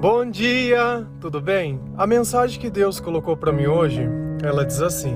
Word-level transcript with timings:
Bom 0.00 0.24
dia, 0.24 1.06
tudo 1.20 1.42
bem? 1.42 1.78
A 1.94 2.06
mensagem 2.06 2.58
que 2.58 2.70
Deus 2.70 2.98
colocou 2.98 3.36
para 3.36 3.52
mim 3.52 3.66
hoje, 3.66 4.08
ela 4.42 4.64
diz 4.64 4.80
assim: 4.80 5.14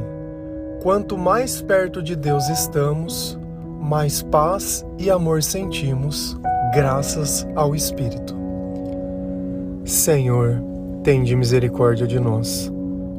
Quanto 0.83 1.17
mais 1.17 1.62
perto 1.62 2.03
de 2.03 2.14
Deus 2.14 2.51
estamos, 2.51 3.39
mais 3.81 4.23
paz 4.23 4.85
e 4.99 5.11
amor 5.11 5.43
sentimos, 5.43 6.39
graças 6.75 7.49
ao 7.57 7.75
Espírito. 7.75 8.37
Senhor, 9.87 10.62
tende 11.03 11.35
misericórdia 11.35 12.06
de 12.06 12.21
nós. 12.21 12.71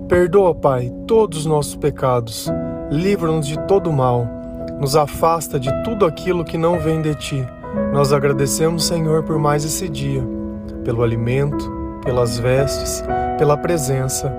Perdoa, 0.08 0.54
Pai, 0.54 0.94
todos 1.08 1.40
os 1.40 1.46
nossos 1.48 1.76
pecados. 1.76 2.48
Livra-nos 2.92 3.48
de 3.48 3.58
todo 3.62 3.92
mal. 3.92 4.28
Nos 4.80 4.96
afasta 4.96 5.60
de 5.60 5.72
tudo 5.84 6.06
aquilo 6.06 6.46
que 6.46 6.60
não 6.60 6.80
vem 6.80 7.02
de 7.02 7.16
ti. 7.16 7.44
Nós 7.92 8.14
agradecemos, 8.14 8.86
Senhor, 8.86 9.24
por 9.24 9.40
mais 9.40 9.66
esse 9.66 9.90
dia 9.90 10.35
pelo 10.86 11.04
alimento, 11.04 11.70
pelas 12.06 12.38
vestes, 12.38 13.04
pela 13.38 13.58
presença. 13.58 14.32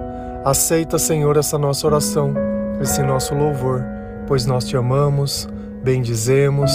Aceita, 0.45 0.99
Senhor, 0.99 1.37
essa 1.37 1.59
nossa 1.59 1.87
oração, 1.87 2.33
esse 2.81 3.03
nosso 3.03 3.35
louvor, 3.35 3.85
pois 4.27 4.47
nós 4.47 4.65
te 4.65 4.77
amamos, 4.77 5.49
bendizemos, 5.83 6.71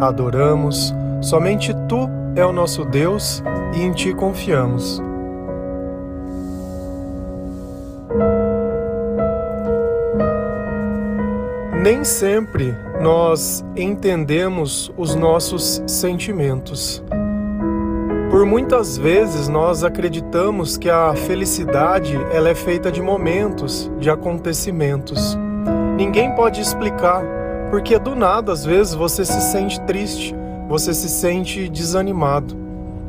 adoramos. 0.00 0.94
Somente 1.20 1.74
tu 1.88 2.08
é 2.36 2.46
o 2.46 2.52
nosso 2.52 2.84
Deus 2.84 3.42
e 3.74 3.82
em 3.82 3.92
ti 3.92 4.14
confiamos. 4.14 5.02
Nem 11.82 12.02
sempre 12.02 12.74
nós 13.00 13.64
entendemos 13.76 14.92
os 14.96 15.14
nossos 15.14 15.82
sentimentos. 15.86 17.02
Por 18.36 18.44
muitas 18.44 18.98
vezes 18.98 19.48
nós 19.48 19.82
acreditamos 19.82 20.76
que 20.76 20.90
a 20.90 21.14
felicidade 21.14 22.14
ela 22.30 22.50
é 22.50 22.54
feita 22.54 22.92
de 22.92 23.00
momentos, 23.00 23.90
de 23.98 24.10
acontecimentos. 24.10 25.38
Ninguém 25.96 26.30
pode 26.34 26.60
explicar, 26.60 27.24
porque 27.70 27.98
do 27.98 28.14
nada 28.14 28.52
às 28.52 28.62
vezes 28.62 28.92
você 28.92 29.24
se 29.24 29.40
sente 29.40 29.80
triste, 29.86 30.36
você 30.68 30.92
se 30.92 31.08
sente 31.08 31.66
desanimado. 31.66 32.54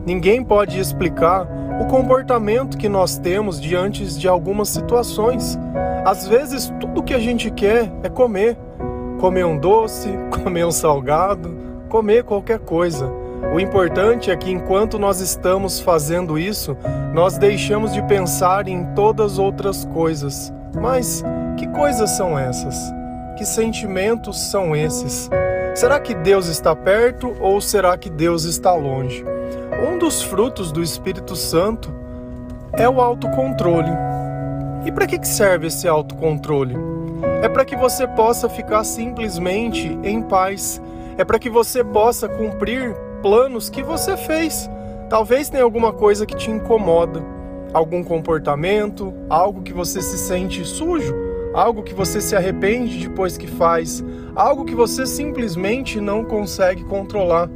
Ninguém 0.06 0.46
pode 0.46 0.80
explicar 0.80 1.46
o 1.82 1.88
comportamento 1.88 2.78
que 2.78 2.88
nós 2.88 3.18
temos 3.18 3.60
diante 3.60 4.06
de 4.06 4.30
algumas 4.30 4.70
situações. 4.70 5.60
Às 6.06 6.26
vezes 6.26 6.74
tudo 6.80 7.04
que 7.04 7.14
a 7.14 7.20
gente 7.20 7.52
quer 7.52 7.92
é 8.02 8.08
comer, 8.08 8.58
comer 9.20 9.46
um 9.46 9.58
doce, 9.58 10.08
comer 10.42 10.66
um 10.66 10.72
salgado, 10.72 11.54
comer 11.90 12.24
qualquer 12.24 12.60
coisa. 12.60 13.27
O 13.54 13.60
importante 13.60 14.30
é 14.30 14.36
que 14.36 14.52
enquanto 14.52 15.00
nós 15.00 15.20
estamos 15.20 15.80
fazendo 15.80 16.38
isso, 16.38 16.76
nós 17.14 17.38
deixamos 17.38 17.94
de 17.94 18.02
pensar 18.04 18.68
em 18.68 18.84
todas 18.94 19.40
outras 19.40 19.86
coisas. 19.86 20.54
Mas 20.74 21.24
que 21.58 21.68
coisas 21.68 22.12
são 22.12 22.38
essas? 22.38 22.76
Que 23.38 23.46
sentimentos 23.46 24.40
são 24.40 24.76
esses? 24.76 25.30
Será 25.76 26.00
que 26.00 26.14
Deus 26.14 26.48
está 26.48 26.76
perto 26.76 27.36
ou 27.40 27.62
será 27.62 27.98
que 27.98 28.10
Deus 28.10 28.44
está 28.44 28.74
longe? 28.74 29.24
Um 29.88 29.98
dos 29.98 30.22
frutos 30.24 30.72
do 30.72 30.82
Espírito 30.82 31.36
Santo 31.36 31.94
é 32.74 32.90
o 32.90 33.00
autocontrole. 33.00 33.92
E 34.86 34.92
para 34.92 35.06
que 35.06 35.24
serve 35.28 35.68
esse 35.68 35.88
autocontrole? 35.88 36.76
É 37.42 37.50
para 37.50 37.66
que 37.66 37.76
você 37.76 38.08
possa 38.08 38.50
ficar 38.50 38.84
simplesmente 38.84 39.88
em 40.04 40.22
paz. 40.22 40.82
É 41.18 41.26
para 41.26 41.40
que 41.40 41.50
você 41.50 41.84
possa 41.84 42.28
cumprir 42.28 42.96
planos 43.22 43.70
que 43.70 43.84
você 43.84 44.16
fez. 44.18 44.70
Talvez 45.10 45.50
tenha 45.50 45.64
alguma 45.64 45.94
coisa 45.94 46.26
que 46.26 46.36
te 46.36 46.52
incomoda, 46.52 47.24
algum 47.74 48.04
comportamento, 48.04 49.14
algo 49.30 49.62
que 49.62 49.74
você 49.74 50.02
se 50.02 50.18
sente 50.18 50.66
sujo, 50.66 51.16
algo 51.54 51.84
que 51.84 51.94
você 51.94 52.20
se 52.20 52.36
arrepende 52.36 53.08
depois 53.08 53.38
que 53.38 53.48
faz, 53.48 54.04
algo 54.36 54.66
que 54.66 54.76
você 54.76 55.06
simplesmente 55.06 56.02
não 56.02 56.24
consegue 56.24 56.84
controlar. 56.84 57.50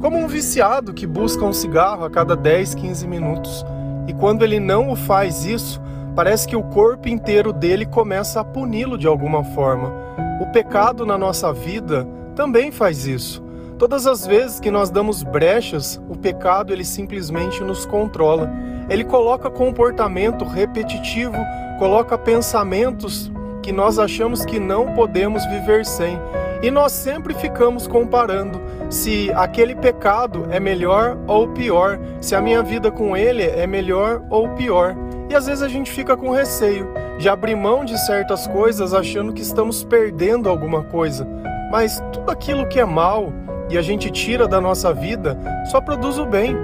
Como 0.00 0.18
um 0.18 0.26
viciado 0.26 0.92
que 0.92 1.06
busca 1.06 1.44
um 1.44 1.52
cigarro 1.52 2.04
a 2.04 2.10
cada 2.10 2.36
10, 2.36 2.74
15 2.74 3.06
minutos. 3.06 3.64
E 4.06 4.12
quando 4.12 4.42
ele 4.42 4.60
não 4.60 4.90
o 4.90 4.96
faz 4.96 5.44
isso, 5.44 5.80
parece 6.14 6.46
que 6.46 6.56
o 6.56 6.62
corpo 6.62 7.08
inteiro 7.08 7.52
dele 7.52 7.86
começa 7.86 8.40
a 8.40 8.44
puni-lo 8.44 8.98
de 8.98 9.06
alguma 9.06 9.42
forma. 9.42 9.92
O 10.40 10.46
pecado 10.52 11.06
na 11.06 11.16
nossa 11.16 11.52
vida 11.52 12.06
também 12.34 12.70
faz 12.70 13.06
isso. 13.06 13.45
Todas 13.78 14.06
as 14.06 14.26
vezes 14.26 14.58
que 14.58 14.70
nós 14.70 14.88
damos 14.88 15.22
brechas, 15.22 16.00
o 16.08 16.16
pecado 16.16 16.72
ele 16.72 16.84
simplesmente 16.84 17.62
nos 17.62 17.84
controla. 17.84 18.50
Ele 18.88 19.04
coloca 19.04 19.50
comportamento 19.50 20.46
repetitivo, 20.46 21.36
coloca 21.78 22.16
pensamentos 22.16 23.30
que 23.62 23.72
nós 23.72 23.98
achamos 23.98 24.46
que 24.46 24.58
não 24.58 24.94
podemos 24.94 25.44
viver 25.46 25.84
sem. 25.84 26.18
E 26.62 26.70
nós 26.70 26.90
sempre 26.92 27.34
ficamos 27.34 27.86
comparando 27.86 28.62
se 28.88 29.30
aquele 29.34 29.74
pecado 29.74 30.46
é 30.50 30.58
melhor 30.58 31.18
ou 31.26 31.48
pior, 31.48 31.98
se 32.18 32.34
a 32.34 32.40
minha 32.40 32.62
vida 32.62 32.90
com 32.90 33.14
ele 33.14 33.42
é 33.42 33.66
melhor 33.66 34.24
ou 34.30 34.48
pior. 34.50 34.96
E 35.28 35.34
às 35.34 35.46
vezes 35.46 35.62
a 35.62 35.68
gente 35.68 35.90
fica 35.90 36.16
com 36.16 36.30
receio 36.30 36.88
de 37.18 37.28
abrir 37.28 37.54
mão 37.54 37.84
de 37.84 37.98
certas 38.06 38.46
coisas 38.46 38.94
achando 38.94 39.34
que 39.34 39.42
estamos 39.42 39.84
perdendo 39.84 40.48
alguma 40.48 40.82
coisa. 40.84 41.28
Mas 41.70 42.02
tudo 42.12 42.30
aquilo 42.30 42.66
que 42.68 42.80
é 42.80 42.84
mal, 42.84 43.32
e 43.68 43.76
a 43.76 43.82
gente 43.82 44.10
tira 44.10 44.46
da 44.46 44.60
nossa 44.60 44.92
vida, 44.92 45.36
só 45.70 45.80
produz 45.80 46.18
o 46.18 46.26
bem. 46.26 46.56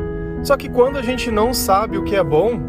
Só 0.42 0.56
que 0.56 0.68
quando 0.68 0.98
a 0.98 1.02
gente 1.02 1.30
não 1.30 1.54
sabe 1.54 1.96
o 1.96 2.04
que 2.04 2.16
é 2.16 2.22
bom, 2.22 2.60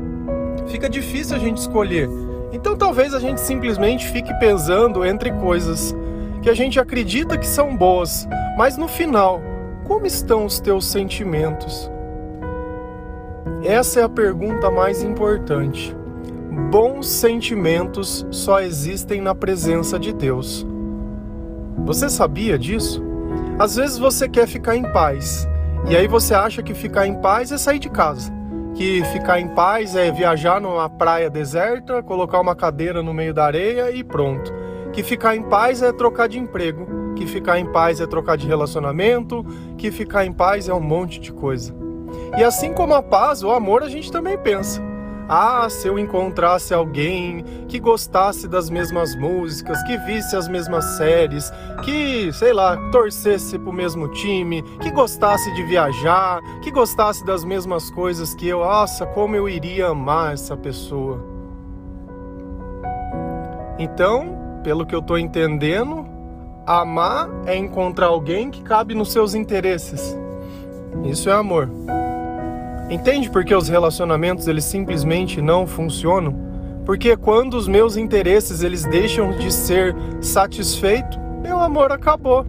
fica 0.67 0.89
difícil 0.89 1.35
a 1.35 1.39
gente 1.39 1.57
escolher. 1.57 2.09
Então 2.51 2.75
talvez 2.75 3.13
a 3.13 3.19
gente 3.19 3.41
simplesmente 3.41 4.07
fique 4.07 4.33
pesando 4.35 5.03
entre 5.03 5.31
coisas 5.31 5.95
que 6.41 6.49
a 6.49 6.53
gente 6.53 6.79
acredita 6.79 7.37
que 7.37 7.47
são 7.47 7.75
boas, 7.75 8.27
mas 8.57 8.77
no 8.77 8.87
final, 8.87 9.41
como 9.85 10.05
estão 10.05 10.45
os 10.45 10.59
teus 10.59 10.85
sentimentos? 10.85 11.89
Essa 13.63 14.01
é 14.01 14.03
a 14.03 14.09
pergunta 14.09 14.69
mais 14.69 15.01
importante. 15.01 15.95
Bons 16.69 17.07
sentimentos 17.07 18.27
só 18.29 18.59
existem 18.59 19.21
na 19.21 19.33
presença 19.33 19.97
de 19.97 20.13
Deus. 20.13 20.67
Você 21.85 22.09
sabia 22.09 22.59
disso? 22.59 23.12
Às 23.59 23.75
vezes 23.75 23.99
você 23.99 24.27
quer 24.27 24.47
ficar 24.47 24.75
em 24.75 24.83
paz, 24.83 25.47
e 25.87 25.95
aí 25.95 26.07
você 26.07 26.33
acha 26.33 26.63
que 26.63 26.73
ficar 26.73 27.05
em 27.05 27.21
paz 27.21 27.51
é 27.51 27.57
sair 27.57 27.77
de 27.77 27.89
casa. 27.89 28.31
Que 28.73 29.03
ficar 29.05 29.39
em 29.39 29.47
paz 29.47 29.95
é 29.95 30.11
viajar 30.11 30.59
numa 30.59 30.89
praia 30.89 31.29
deserta, 31.29 32.01
colocar 32.01 32.41
uma 32.41 32.55
cadeira 32.55 33.03
no 33.03 33.13
meio 33.13 33.33
da 33.33 33.45
areia 33.45 33.91
e 33.91 34.03
pronto. 34.03 34.51
Que 34.91 35.03
ficar 35.03 35.35
em 35.35 35.43
paz 35.43 35.83
é 35.83 35.91
trocar 35.91 36.27
de 36.27 36.39
emprego, 36.39 37.13
que 37.15 37.27
ficar 37.27 37.59
em 37.59 37.71
paz 37.71 38.01
é 38.01 38.07
trocar 38.07 38.37
de 38.37 38.47
relacionamento, 38.47 39.45
que 39.77 39.91
ficar 39.91 40.25
em 40.25 40.33
paz 40.33 40.67
é 40.67 40.73
um 40.73 40.81
monte 40.81 41.19
de 41.19 41.31
coisa. 41.31 41.75
E 42.35 42.43
assim 42.43 42.73
como 42.73 42.95
a 42.95 43.03
paz, 43.03 43.43
o 43.43 43.51
amor 43.51 43.83
a 43.83 43.89
gente 43.89 44.11
também 44.11 44.37
pensa. 44.37 44.81
Ah, 45.27 45.67
se 45.69 45.87
eu 45.87 45.97
encontrasse 45.97 46.73
alguém 46.73 47.43
que 47.67 47.79
gostasse 47.79 48.47
das 48.47 48.69
mesmas 48.69 49.15
músicas, 49.15 49.81
que 49.83 49.97
visse 49.99 50.35
as 50.35 50.47
mesmas 50.47 50.83
séries, 50.97 51.51
que, 51.83 52.31
sei 52.33 52.51
lá, 52.51 52.75
torcesse 52.91 53.57
pro 53.57 53.71
mesmo 53.71 54.09
time, 54.09 54.61
que 54.81 54.91
gostasse 54.91 55.53
de 55.53 55.63
viajar, 55.63 56.41
que 56.61 56.71
gostasse 56.71 57.25
das 57.25 57.45
mesmas 57.45 57.89
coisas 57.91 58.33
que 58.35 58.47
eu, 58.47 58.59
nossa, 58.59 59.05
como 59.05 59.35
eu 59.35 59.47
iria 59.47 59.87
amar 59.87 60.33
essa 60.33 60.57
pessoa. 60.57 61.23
Então, 63.79 64.59
pelo 64.63 64.85
que 64.85 64.93
eu 64.93 65.01
tô 65.01 65.17
entendendo, 65.17 66.05
amar 66.65 67.29
é 67.45 67.55
encontrar 67.55 68.07
alguém 68.07 68.51
que 68.51 68.61
cabe 68.61 68.93
nos 68.93 69.11
seus 69.11 69.33
interesses. 69.33 70.17
Isso 71.05 71.29
é 71.29 71.33
amor. 71.33 71.69
Entende 72.93 73.27
por 73.27 73.43
que 73.43 73.55
os 73.55 73.67
relacionamentos 73.67 74.47
eles 74.47 74.65
simplesmente 74.65 75.41
não 75.41 75.65
funcionam? 75.65 76.35
Porque 76.85 77.17
quando 77.17 77.55
os 77.55 77.67
meus 77.67 77.97
interesses 77.97 78.61
eles 78.61 78.85
deixam 78.85 79.31
de 79.31 79.51
ser 79.51 79.95
satisfeitos, 80.21 81.17
meu 81.41 81.59
amor 81.59 81.91
acabou. 81.91 82.45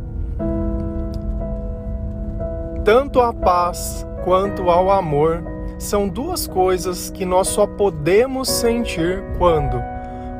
Tanto 2.84 3.22
a 3.22 3.32
paz 3.32 4.06
quanto 4.22 4.68
ao 4.68 4.90
amor 4.90 5.42
são 5.78 6.06
duas 6.06 6.46
coisas 6.46 7.08
que 7.08 7.24
nós 7.24 7.48
só 7.48 7.66
podemos 7.66 8.46
sentir 8.50 9.24
quando 9.38 9.82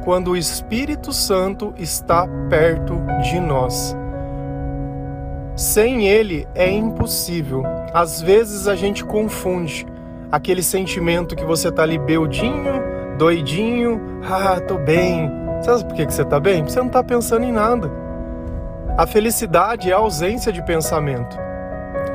quando 0.04 0.32
o 0.32 0.36
Espírito 0.36 1.14
Santo 1.14 1.72
está 1.78 2.28
perto 2.50 2.94
de 3.22 3.40
nós. 3.40 3.96
Sem 5.56 6.06
ele 6.06 6.46
é 6.54 6.70
impossível. 6.70 7.62
Às 7.90 8.20
vezes 8.20 8.68
a 8.68 8.76
gente 8.76 9.02
confunde 9.02 9.86
aquele 10.34 10.64
sentimento 10.64 11.36
que 11.36 11.44
você 11.44 11.70
tá 11.70 11.82
ali 11.82 11.96
beldinho, 11.96 12.82
doidinho, 13.16 14.00
ah, 14.28 14.60
tô 14.60 14.76
bem. 14.78 15.30
Sabe 15.62 15.84
por 15.84 15.94
que 15.94 16.04
você 16.04 16.24
tá 16.24 16.40
bem? 16.40 16.64
Você 16.64 16.80
não 16.80 16.88
tá 16.88 17.04
pensando 17.04 17.44
em 17.44 17.52
nada. 17.52 17.88
A 18.98 19.06
felicidade 19.06 19.90
é 19.90 19.94
a 19.94 19.98
ausência 19.98 20.52
de 20.52 20.60
pensamento. 20.64 21.38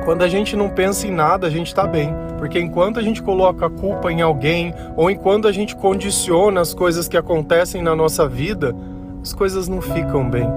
Quando 0.04 0.22
a 0.22 0.28
gente 0.28 0.54
não 0.54 0.68
pensa 0.68 1.06
em 1.06 1.10
nada, 1.10 1.46
a 1.46 1.50
gente 1.50 1.68
está 1.68 1.86
bem. 1.86 2.14
Porque 2.36 2.60
enquanto 2.60 2.98
a 2.98 3.02
gente 3.02 3.22
coloca 3.22 3.66
a 3.66 3.70
culpa 3.70 4.12
em 4.12 4.20
alguém, 4.20 4.74
ou 4.96 5.10
enquanto 5.10 5.48
a 5.48 5.52
gente 5.52 5.74
condiciona 5.74 6.60
as 6.60 6.74
coisas 6.74 7.08
que 7.08 7.16
acontecem 7.16 7.82
na 7.82 7.96
nossa 7.96 8.28
vida, 8.28 8.76
as 9.22 9.32
coisas 9.32 9.66
não 9.66 9.80
ficam 9.80 10.28
bem. 10.28 10.48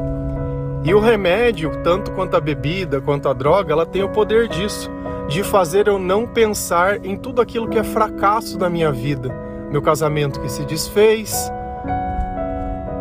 E 0.83 0.93
o 0.93 0.99
remédio, 0.99 1.71
tanto 1.81 2.11
quanto 2.11 2.35
a 2.35 2.41
bebida, 2.41 2.99
quanto 2.99 3.29
a 3.29 3.33
droga, 3.33 3.71
ela 3.71 3.85
tem 3.85 4.03
o 4.03 4.09
poder 4.09 4.49
disso, 4.49 4.91
de 5.27 5.43
fazer 5.43 5.87
eu 5.87 5.97
não 5.97 6.27
pensar 6.27 7.05
em 7.05 7.17
tudo 7.17 7.41
aquilo 7.41 7.67
que 7.67 7.77
é 7.77 7.83
fracasso 7.83 8.57
da 8.57 8.69
minha 8.69 8.91
vida. 8.91 9.33
Meu 9.71 9.81
casamento 9.81 10.39
que 10.39 10.49
se 10.49 10.65
desfez, 10.65 11.51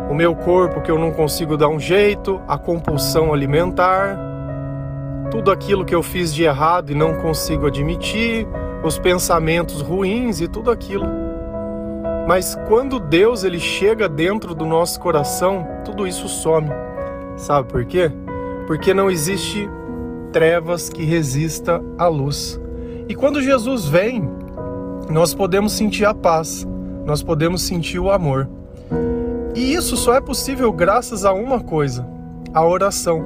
o 0.09 0.13
meu 0.13 0.35
corpo 0.35 0.81
que 0.81 0.91
eu 0.91 0.97
não 0.97 1.11
consigo 1.11 1.57
dar 1.57 1.69
um 1.69 1.79
jeito, 1.79 2.41
a 2.47 2.57
compulsão 2.57 3.33
alimentar, 3.33 4.17
tudo 5.29 5.51
aquilo 5.51 5.85
que 5.85 5.95
eu 5.95 6.03
fiz 6.03 6.33
de 6.33 6.43
errado 6.43 6.91
e 6.91 6.95
não 6.95 7.15
consigo 7.15 7.67
admitir, 7.67 8.47
os 8.83 8.99
pensamentos 8.99 9.81
ruins 9.81 10.41
e 10.41 10.47
tudo 10.47 10.69
aquilo. 10.69 11.07
Mas 12.27 12.55
quando 12.67 12.99
Deus 12.99 13.43
ele 13.43 13.59
chega 13.59 14.07
dentro 14.07 14.53
do 14.53 14.65
nosso 14.65 14.99
coração, 14.99 15.67
tudo 15.83 16.07
isso 16.07 16.27
some. 16.27 16.69
Sabe 17.35 17.67
por 17.67 17.83
quê? 17.85 18.11
Porque 18.67 18.93
não 18.93 19.09
existe 19.09 19.69
trevas 20.33 20.89
que 20.89 21.03
resista 21.03 21.81
à 21.97 22.07
luz. 22.07 22.59
E 23.07 23.15
quando 23.15 23.41
Jesus 23.41 23.85
vem, 23.85 24.27
nós 25.09 25.33
podemos 25.33 25.73
sentir 25.73 26.05
a 26.05 26.13
paz, 26.13 26.67
nós 27.05 27.21
podemos 27.21 27.61
sentir 27.61 27.99
o 27.99 28.11
amor. 28.11 28.49
E 29.55 29.73
isso 29.73 29.95
só 29.95 30.15
é 30.15 30.19
possível 30.19 30.73
graças 30.73 31.23
a 31.23 31.31
uma 31.31 31.61
coisa: 31.61 32.05
a 32.53 32.65
oração. 32.65 33.23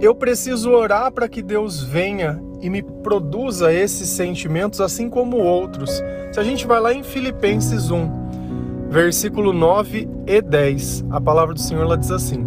Eu 0.00 0.14
preciso 0.14 0.70
orar 0.70 1.12
para 1.12 1.28
que 1.28 1.40
Deus 1.40 1.82
venha 1.82 2.42
e 2.60 2.68
me 2.68 2.82
produza 2.82 3.72
esses 3.72 4.08
sentimentos, 4.08 4.80
assim 4.80 5.08
como 5.08 5.36
outros. 5.36 6.02
Se 6.32 6.40
a 6.40 6.42
gente 6.42 6.66
vai 6.66 6.80
lá 6.80 6.92
em 6.92 7.04
Filipenses 7.04 7.90
1, 7.90 8.88
versículo 8.90 9.52
9 9.52 10.08
e 10.26 10.42
10, 10.42 11.04
a 11.10 11.20
palavra 11.20 11.54
do 11.54 11.60
Senhor 11.60 11.82
ela 11.82 11.96
diz 11.96 12.10
assim: 12.10 12.44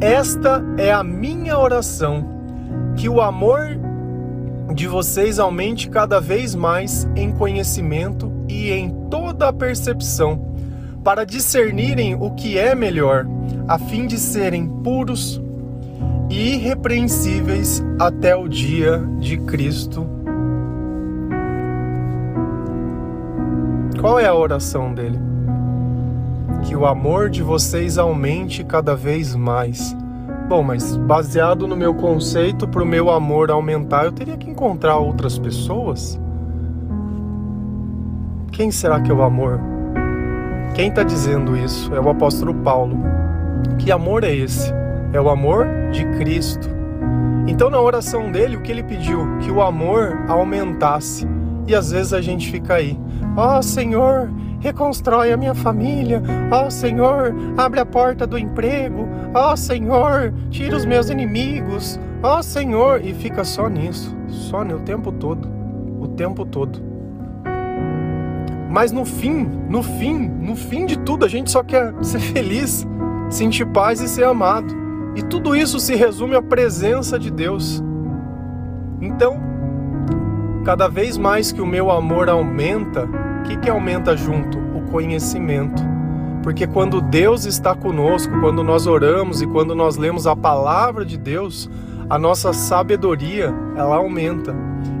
Esta 0.00 0.62
é 0.76 0.92
a 0.92 1.04
minha 1.04 1.56
oração, 1.56 2.41
que 2.96 3.08
o 3.08 3.20
amor 3.20 3.78
de 4.74 4.86
vocês 4.86 5.38
aumente 5.38 5.88
cada 5.88 6.20
vez 6.20 6.54
mais 6.54 7.08
em 7.14 7.30
conhecimento 7.30 8.32
e 8.48 8.70
em 8.70 8.90
toda 9.10 9.48
a 9.48 9.52
percepção 9.52 10.52
para 11.04 11.24
discernirem 11.24 12.14
o 12.14 12.30
que 12.30 12.56
é 12.56 12.74
melhor, 12.74 13.26
a 13.66 13.78
fim 13.78 14.06
de 14.06 14.18
serem 14.18 14.66
puros 14.66 15.42
e 16.30 16.54
irrepreensíveis 16.54 17.82
até 17.98 18.34
o 18.36 18.48
dia 18.48 19.02
de 19.18 19.36
Cristo. 19.38 20.06
Qual 24.00 24.18
é 24.18 24.26
a 24.26 24.34
oração 24.34 24.94
dele? 24.94 25.18
Que 26.64 26.74
o 26.74 26.86
amor 26.86 27.28
de 27.28 27.42
vocês 27.42 27.98
aumente 27.98 28.64
cada 28.64 28.94
vez 28.96 29.34
mais. 29.34 29.96
Bom, 30.52 30.62
mas 30.62 30.98
baseado 30.98 31.66
no 31.66 31.74
meu 31.74 31.94
conceito, 31.94 32.68
para 32.68 32.82
o 32.82 32.86
meu 32.86 33.08
amor 33.08 33.50
aumentar, 33.50 34.04
eu 34.04 34.12
teria 34.12 34.36
que 34.36 34.50
encontrar 34.50 34.98
outras 34.98 35.38
pessoas? 35.38 36.20
Quem 38.52 38.70
será 38.70 39.00
que 39.00 39.10
é 39.10 39.14
o 39.14 39.22
amor? 39.22 39.58
Quem 40.74 40.90
está 40.90 41.02
dizendo 41.04 41.56
isso 41.56 41.94
é 41.94 41.98
o 41.98 42.10
apóstolo 42.10 42.52
Paulo. 42.56 42.98
Que 43.78 43.90
amor 43.90 44.24
é 44.24 44.34
esse? 44.34 44.70
É 45.14 45.18
o 45.18 45.30
amor 45.30 45.66
de 45.90 46.04
Cristo. 46.18 46.68
Então, 47.46 47.70
na 47.70 47.80
oração 47.80 48.30
dele, 48.30 48.58
o 48.58 48.60
que 48.60 48.70
ele 48.70 48.82
pediu? 48.82 49.38
Que 49.38 49.50
o 49.50 49.62
amor 49.62 50.22
aumentasse. 50.28 51.26
E 51.66 51.74
às 51.74 51.92
vezes 51.92 52.12
a 52.12 52.20
gente 52.20 52.50
fica 52.50 52.74
aí: 52.74 53.00
Ó 53.38 53.56
oh, 53.56 53.62
Senhor, 53.62 54.30
reconstrói 54.60 55.32
a 55.32 55.36
minha 55.38 55.54
família. 55.54 56.22
Ó 56.50 56.66
oh, 56.66 56.70
Senhor, 56.70 57.34
abre 57.56 57.80
a 57.80 57.86
porta 57.86 58.26
do 58.26 58.36
emprego. 58.36 59.08
Ó 59.34 59.52
oh, 59.52 59.56
Senhor, 59.56 60.32
tira 60.50 60.76
os 60.76 60.84
meus 60.84 61.08
inimigos. 61.08 61.98
Ó 62.22 62.38
oh, 62.38 62.42
Senhor, 62.42 63.04
e 63.04 63.14
fica 63.14 63.44
só 63.44 63.68
nisso, 63.68 64.14
só 64.28 64.62
no 64.62 64.80
tempo 64.80 65.10
todo, 65.10 65.48
o 66.00 66.08
tempo 66.08 66.44
todo. 66.44 66.78
Mas 68.68 68.92
no 68.92 69.04
fim, 69.04 69.48
no 69.68 69.82
fim, 69.82 70.28
no 70.28 70.54
fim 70.54 70.86
de 70.86 70.98
tudo, 70.98 71.24
a 71.24 71.28
gente 71.28 71.50
só 71.50 71.62
quer 71.62 71.94
ser 72.02 72.20
feliz, 72.20 72.86
sentir 73.30 73.66
paz 73.66 74.00
e 74.00 74.08
ser 74.08 74.24
amado. 74.24 74.74
E 75.14 75.22
tudo 75.22 75.56
isso 75.56 75.80
se 75.80 75.94
resume 75.94 76.36
à 76.36 76.42
presença 76.42 77.18
de 77.18 77.30
Deus. 77.30 77.82
Então, 79.00 79.40
cada 80.64 80.88
vez 80.88 81.18
mais 81.18 81.52
que 81.52 81.60
o 81.60 81.66
meu 81.66 81.90
amor 81.90 82.28
aumenta, 82.28 83.04
o 83.04 83.42
que, 83.42 83.56
que 83.56 83.68
aumenta 83.68 84.16
junto? 84.16 84.58
O 84.58 84.82
conhecimento. 84.90 85.91
Porque 86.42 86.66
quando 86.66 87.00
Deus 87.00 87.44
está 87.44 87.74
conosco, 87.74 88.40
quando 88.40 88.64
nós 88.64 88.86
oramos 88.86 89.40
e 89.40 89.46
quando 89.46 89.74
nós 89.74 89.96
lemos 89.96 90.26
a 90.26 90.34
palavra 90.34 91.04
de 91.04 91.16
Deus, 91.16 91.70
a 92.10 92.18
nossa 92.18 92.52
sabedoria 92.52 93.54
ela 93.76 93.96
aumenta. 93.96 94.54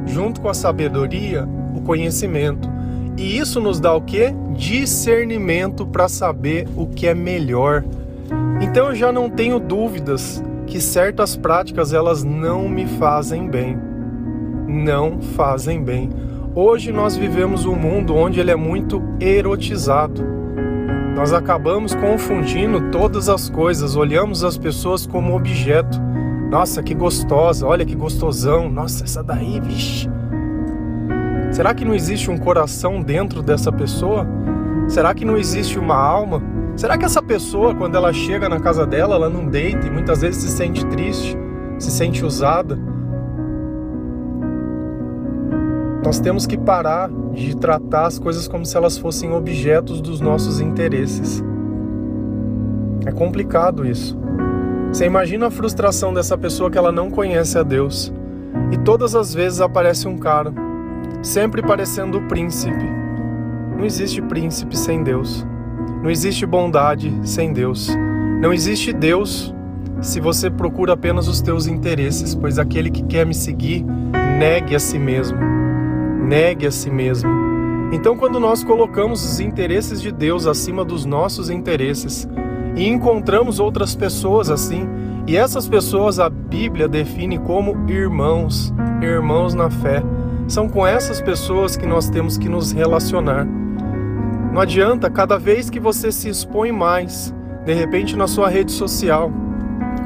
Junto 0.06 0.40
com 0.40 0.48
a 0.48 0.54
sabedoria, 0.54 1.46
o 1.74 1.80
conhecimento. 1.82 2.70
E 3.16 3.36
isso 3.36 3.60
nos 3.60 3.80
dá 3.80 3.94
o 3.94 4.00
que? 4.00 4.32
Discernimento 4.56 5.86
para 5.86 6.08
saber 6.08 6.66
o 6.76 6.86
que 6.86 7.06
é 7.06 7.14
melhor. 7.14 7.84
Então 8.60 8.88
eu 8.88 8.94
já 8.94 9.12
não 9.12 9.28
tenho 9.28 9.58
dúvidas 9.58 10.42
que 10.66 10.80
certas 10.80 11.36
práticas 11.36 11.92
elas 11.92 12.22
não 12.22 12.68
me 12.68 12.86
fazem 12.86 13.48
bem. 13.48 13.76
Não 14.66 15.20
fazem 15.20 15.82
bem. 15.82 16.08
Hoje 16.54 16.92
nós 16.92 17.16
vivemos 17.16 17.66
um 17.66 17.74
mundo 17.74 18.14
onde 18.14 18.40
ele 18.40 18.50
é 18.50 18.56
muito 18.56 19.02
erotizado. 19.20 20.41
Nós 21.14 21.32
acabamos 21.32 21.94
confundindo 21.94 22.90
todas 22.90 23.28
as 23.28 23.50
coisas, 23.50 23.96
olhamos 23.96 24.42
as 24.42 24.56
pessoas 24.56 25.06
como 25.06 25.36
objeto. 25.36 26.00
Nossa, 26.50 26.82
que 26.82 26.94
gostosa, 26.94 27.66
olha 27.66 27.84
que 27.84 27.94
gostosão. 27.94 28.70
Nossa, 28.70 29.04
essa 29.04 29.22
daí, 29.22 29.60
vixe 29.60 30.08
Será 31.50 31.74
que 31.74 31.84
não 31.84 31.94
existe 31.94 32.30
um 32.30 32.38
coração 32.38 33.02
dentro 33.02 33.42
dessa 33.42 33.70
pessoa? 33.70 34.26
Será 34.88 35.14
que 35.14 35.24
não 35.24 35.36
existe 35.36 35.78
uma 35.78 35.94
alma? 35.94 36.42
Será 36.76 36.96
que 36.96 37.04
essa 37.04 37.22
pessoa, 37.22 37.74
quando 37.74 37.94
ela 37.94 38.10
chega 38.12 38.48
na 38.48 38.58
casa 38.58 38.86
dela, 38.86 39.16
ela 39.16 39.28
não 39.28 39.46
deita 39.46 39.86
e 39.86 39.90
muitas 39.90 40.22
vezes 40.22 40.42
se 40.42 40.48
sente 40.48 40.84
triste, 40.86 41.36
se 41.78 41.90
sente 41.90 42.24
usada? 42.24 42.78
Nós 46.12 46.20
temos 46.20 46.46
que 46.46 46.58
parar 46.58 47.10
de 47.32 47.56
tratar 47.56 48.04
as 48.04 48.18
coisas 48.18 48.46
como 48.46 48.66
se 48.66 48.76
elas 48.76 48.98
fossem 48.98 49.32
objetos 49.32 49.98
dos 49.98 50.20
nossos 50.20 50.60
interesses. 50.60 51.42
É 53.06 53.10
complicado 53.10 53.86
isso. 53.86 54.14
Você 54.92 55.06
imagina 55.06 55.46
a 55.46 55.50
frustração 55.50 56.12
dessa 56.12 56.36
pessoa 56.36 56.70
que 56.70 56.76
ela 56.76 56.92
não 56.92 57.10
conhece 57.10 57.56
a 57.56 57.62
Deus. 57.62 58.12
E 58.70 58.76
todas 58.76 59.14
as 59.14 59.32
vezes 59.32 59.62
aparece 59.62 60.06
um 60.06 60.18
cara 60.18 60.52
sempre 61.22 61.62
parecendo 61.62 62.18
o 62.18 62.28
príncipe. 62.28 62.84
Não 63.78 63.86
existe 63.86 64.20
príncipe 64.20 64.76
sem 64.76 65.02
Deus. 65.02 65.46
Não 66.02 66.10
existe 66.10 66.44
bondade 66.44 67.10
sem 67.24 67.54
Deus. 67.54 67.88
Não 68.38 68.52
existe 68.52 68.92
Deus 68.92 69.54
se 70.02 70.20
você 70.20 70.50
procura 70.50 70.92
apenas 70.92 71.26
os 71.26 71.40
teus 71.40 71.66
interesses, 71.66 72.34
pois 72.34 72.58
aquele 72.58 72.90
que 72.90 73.02
quer 73.02 73.24
me 73.24 73.32
seguir, 73.32 73.82
negue 74.38 74.76
a 74.76 74.78
si 74.78 74.98
mesmo. 74.98 75.61
Negue 76.22 76.66
a 76.66 76.70
si 76.70 76.90
mesmo. 76.90 77.30
Então, 77.92 78.16
quando 78.16 78.40
nós 78.40 78.64
colocamos 78.64 79.22
os 79.24 79.40
interesses 79.40 80.00
de 80.00 80.10
Deus 80.10 80.46
acima 80.46 80.84
dos 80.84 81.04
nossos 81.04 81.50
interesses 81.50 82.26
e 82.74 82.88
encontramos 82.88 83.60
outras 83.60 83.94
pessoas 83.94 84.50
assim, 84.50 84.88
e 85.26 85.36
essas 85.36 85.68
pessoas 85.68 86.18
a 86.18 86.30
Bíblia 86.30 86.88
define 86.88 87.38
como 87.38 87.88
irmãos, 87.90 88.72
irmãos 89.02 89.52
na 89.52 89.68
fé, 89.68 90.02
são 90.48 90.68
com 90.68 90.86
essas 90.86 91.20
pessoas 91.20 91.76
que 91.76 91.86
nós 91.86 92.08
temos 92.08 92.38
que 92.38 92.48
nos 92.48 92.72
relacionar. 92.72 93.46
Não 94.52 94.60
adianta, 94.60 95.10
cada 95.10 95.38
vez 95.38 95.68
que 95.68 95.78
você 95.78 96.10
se 96.10 96.28
expõe 96.28 96.72
mais, 96.72 97.34
de 97.64 97.72
repente 97.72 98.16
na 98.16 98.26
sua 98.26 98.48
rede 98.48 98.72
social, 98.72 99.30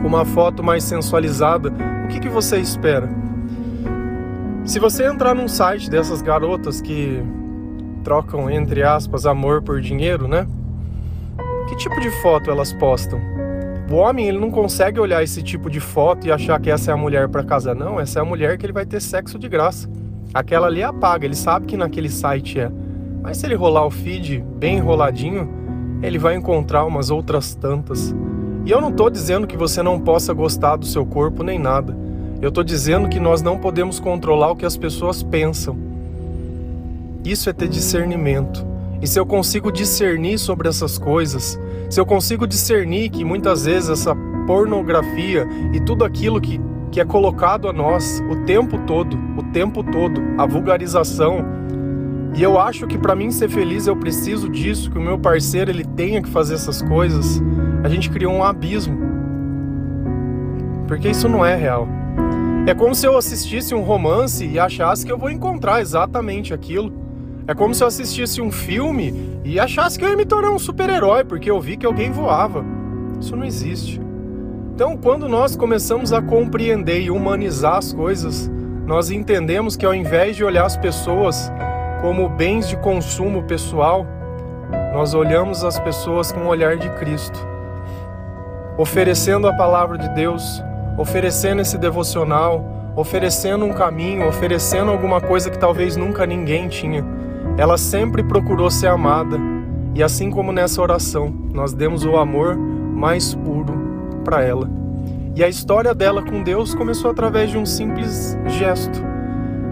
com 0.02 0.08
uma 0.08 0.24
foto 0.24 0.62
mais 0.62 0.84
sensualizada, 0.84 1.72
o 2.04 2.08
que, 2.08 2.20
que 2.20 2.28
você 2.28 2.58
espera? 2.58 3.08
Se 4.66 4.80
você 4.80 5.06
entrar 5.06 5.32
num 5.32 5.46
site 5.46 5.88
dessas 5.88 6.20
garotas 6.20 6.80
que 6.80 7.22
trocam, 8.02 8.50
entre 8.50 8.82
aspas, 8.82 9.24
amor 9.24 9.62
por 9.62 9.80
dinheiro, 9.80 10.26
né? 10.26 10.44
Que 11.68 11.76
tipo 11.76 12.00
de 12.00 12.10
foto 12.20 12.50
elas 12.50 12.72
postam? 12.72 13.20
O 13.88 13.94
homem 13.94 14.26
ele 14.28 14.40
não 14.40 14.50
consegue 14.50 14.98
olhar 14.98 15.22
esse 15.22 15.40
tipo 15.40 15.70
de 15.70 15.78
foto 15.78 16.26
e 16.26 16.32
achar 16.32 16.60
que 16.60 16.68
essa 16.68 16.90
é 16.90 16.94
a 16.94 16.96
mulher 16.96 17.28
para 17.28 17.44
casa, 17.44 17.76
não. 17.76 18.00
Essa 18.00 18.18
é 18.18 18.22
a 18.22 18.24
mulher 18.24 18.58
que 18.58 18.66
ele 18.66 18.72
vai 18.72 18.84
ter 18.84 19.00
sexo 19.00 19.38
de 19.38 19.48
graça. 19.48 19.88
Aquela 20.34 20.66
ali 20.66 20.82
apaga, 20.82 21.24
ele 21.24 21.36
sabe 21.36 21.66
que 21.66 21.76
naquele 21.76 22.10
site 22.10 22.58
é. 22.58 22.68
Mas 23.22 23.36
se 23.36 23.46
ele 23.46 23.54
rolar 23.54 23.86
o 23.86 23.90
feed 23.90 24.44
bem 24.58 24.78
enroladinho, 24.78 25.48
ele 26.02 26.18
vai 26.18 26.34
encontrar 26.34 26.84
umas 26.84 27.08
outras 27.08 27.54
tantas. 27.54 28.12
E 28.64 28.70
eu 28.72 28.80
não 28.80 28.90
estou 28.90 29.08
dizendo 29.10 29.46
que 29.46 29.56
você 29.56 29.80
não 29.80 30.00
possa 30.00 30.34
gostar 30.34 30.74
do 30.74 30.86
seu 30.86 31.06
corpo 31.06 31.44
nem 31.44 31.56
nada. 31.56 32.05
Eu 32.46 32.50
estou 32.50 32.62
dizendo 32.62 33.08
que 33.08 33.18
nós 33.18 33.42
não 33.42 33.58
podemos 33.58 33.98
controlar 33.98 34.52
o 34.52 34.54
que 34.54 34.64
as 34.64 34.76
pessoas 34.76 35.20
pensam. 35.20 35.76
Isso 37.24 37.50
é 37.50 37.52
ter 37.52 37.66
discernimento. 37.66 38.64
E 39.02 39.06
se 39.08 39.18
eu 39.18 39.26
consigo 39.26 39.72
discernir 39.72 40.38
sobre 40.38 40.68
essas 40.68 40.96
coisas, 40.96 41.58
se 41.90 41.98
eu 41.98 42.06
consigo 42.06 42.46
discernir 42.46 43.08
que 43.08 43.24
muitas 43.24 43.64
vezes 43.64 43.90
essa 43.90 44.14
pornografia 44.46 45.44
e 45.72 45.80
tudo 45.80 46.04
aquilo 46.04 46.40
que, 46.40 46.60
que 46.92 47.00
é 47.00 47.04
colocado 47.04 47.68
a 47.68 47.72
nós 47.72 48.22
o 48.30 48.36
tempo 48.44 48.78
todo, 48.86 49.18
o 49.36 49.42
tempo 49.52 49.82
todo, 49.82 50.22
a 50.38 50.46
vulgarização, 50.46 51.44
e 52.32 52.44
eu 52.44 52.60
acho 52.60 52.86
que 52.86 52.96
para 52.96 53.16
mim 53.16 53.32
ser 53.32 53.50
feliz 53.50 53.88
eu 53.88 53.96
preciso 53.96 54.48
disso, 54.48 54.88
que 54.88 54.98
o 54.98 55.02
meu 55.02 55.18
parceiro 55.18 55.68
ele 55.68 55.84
tenha 55.84 56.22
que 56.22 56.28
fazer 56.28 56.54
essas 56.54 56.80
coisas, 56.80 57.42
a 57.82 57.88
gente 57.88 58.08
criou 58.08 58.32
um 58.32 58.44
abismo. 58.44 58.96
Porque 60.86 61.08
isso 61.08 61.28
não 61.28 61.44
é 61.44 61.56
real. 61.56 62.05
É 62.66 62.74
como 62.74 62.94
se 62.94 63.06
eu 63.06 63.16
assistisse 63.16 63.74
um 63.74 63.82
romance 63.82 64.44
e 64.44 64.58
achasse 64.58 65.06
que 65.06 65.12
eu 65.12 65.18
vou 65.18 65.30
encontrar 65.30 65.80
exatamente 65.80 66.52
aquilo 66.52 67.06
é 67.48 67.54
como 67.54 67.72
se 67.72 67.82
eu 67.84 67.86
assistisse 67.86 68.42
um 68.42 68.50
filme 68.50 69.38
e 69.44 69.60
achasse 69.60 69.96
que 69.96 70.04
eu 70.04 70.08
ia 70.08 70.16
me 70.16 70.24
tornar 70.24 70.50
um 70.50 70.58
super-herói 70.58 71.22
porque 71.22 71.48
eu 71.48 71.60
vi 71.60 71.76
que 71.76 71.86
alguém 71.86 72.10
voava. 72.10 72.64
Isso 73.20 73.36
não 73.36 73.44
existe. 73.44 74.00
Então, 74.74 74.96
quando 74.96 75.28
nós 75.28 75.54
começamos 75.54 76.12
a 76.12 76.20
compreender 76.20 77.00
e 77.02 77.10
humanizar 77.10 77.76
as 77.76 77.92
coisas, 77.92 78.50
nós 78.84 79.12
entendemos 79.12 79.76
que 79.76 79.86
ao 79.86 79.94
invés 79.94 80.34
de 80.34 80.42
olhar 80.42 80.66
as 80.66 80.76
pessoas 80.76 81.50
como 82.00 82.28
bens 82.28 82.68
de 82.68 82.76
consumo 82.78 83.44
pessoal, 83.44 84.04
nós 84.92 85.14
olhamos 85.14 85.62
as 85.62 85.78
pessoas 85.78 86.32
com 86.32 86.40
o 86.40 86.48
olhar 86.48 86.76
de 86.76 86.90
Cristo, 86.96 87.38
oferecendo 88.76 89.46
a 89.46 89.52
palavra 89.52 89.96
de 89.96 90.08
Deus, 90.16 90.60
oferecendo 90.96 91.62
esse 91.62 91.76
devocional, 91.78 92.92
oferecendo 92.96 93.64
um 93.64 93.72
caminho, 93.72 94.26
oferecendo 94.26 94.90
alguma 94.90 95.20
coisa 95.20 95.50
que 95.50 95.58
talvez 95.58 95.96
nunca 95.96 96.26
ninguém 96.26 96.68
tinha. 96.68 97.04
Ela 97.58 97.76
sempre 97.76 98.22
procurou 98.22 98.70
ser 98.70 98.88
amada, 98.88 99.38
e 99.94 100.02
assim 100.02 100.30
como 100.30 100.52
nessa 100.52 100.80
oração, 100.82 101.32
nós 101.52 101.72
demos 101.72 102.04
o 102.04 102.16
amor 102.16 102.56
mais 102.56 103.34
puro 103.34 103.74
para 104.24 104.42
ela. 104.42 104.68
E 105.34 105.44
a 105.44 105.48
história 105.48 105.94
dela 105.94 106.22
com 106.22 106.42
Deus 106.42 106.74
começou 106.74 107.10
através 107.10 107.50
de 107.50 107.58
um 107.58 107.66
simples 107.66 108.36
gesto. 108.46 109.02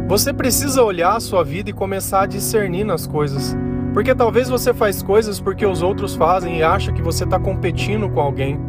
Você 0.07 0.33
precisa 0.33 0.83
olhar 0.83 1.17
a 1.17 1.21
sua 1.21 1.43
vida 1.43 1.71
e 1.71 1.73
começar 1.73 2.23
a 2.23 2.27
discernir 2.27 2.85
nas 2.85 3.07
coisas. 3.07 3.57
Porque 3.95 4.15
talvez 4.15 4.49
você 4.49 4.75
faz 4.75 5.03
coisas 5.03 5.41
porque 5.41 5.65
os 5.65 5.81
outros 5.81 6.15
fazem 6.15 6.59
e 6.59 6.63
acha 6.63 6.93
que 6.93 7.01
você 7.01 7.25
está 7.25 7.39
competindo 7.39 8.11
com 8.11 8.21
alguém. 8.21 8.61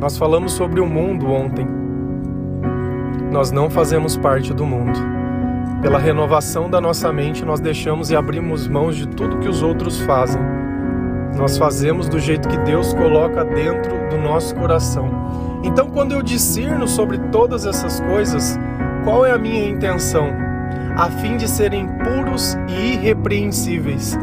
Nós 0.00 0.16
falamos 0.16 0.52
sobre 0.52 0.80
o 0.80 0.86
mundo 0.86 1.30
ontem. 1.30 1.68
Nós 3.30 3.52
não 3.52 3.68
fazemos 3.68 4.16
parte 4.16 4.54
do 4.54 4.64
mundo. 4.64 4.98
Pela 5.82 5.98
renovação 5.98 6.70
da 6.70 6.80
nossa 6.80 7.12
mente, 7.12 7.44
nós 7.44 7.60
deixamos 7.60 8.10
e 8.10 8.16
abrimos 8.16 8.66
mãos 8.66 8.96
de 8.96 9.06
tudo 9.06 9.38
que 9.38 9.48
os 9.48 9.62
outros 9.62 10.00
fazem. 10.00 10.40
Nós 11.36 11.58
fazemos 11.58 12.08
do 12.08 12.18
jeito 12.18 12.48
que 12.48 12.56
Deus 12.60 12.94
coloca 12.94 13.44
dentro 13.44 14.08
do 14.08 14.16
nosso 14.16 14.54
coração. 14.54 15.10
Então, 15.62 15.90
quando 15.90 16.12
eu 16.12 16.22
discerno 16.22 16.88
sobre 16.88 17.18
todas 17.30 17.66
essas 17.66 18.00
coisas, 18.00 18.58
qual 19.04 19.26
é 19.26 19.32
a 19.32 19.38
minha 19.38 19.68
intenção? 19.68 20.32
A 20.96 21.10
fim 21.10 21.36
de 21.36 21.46
serem 21.46 21.86
puros 21.86 22.56
e 22.68 22.94
irrepreensíveis. 22.94 24.18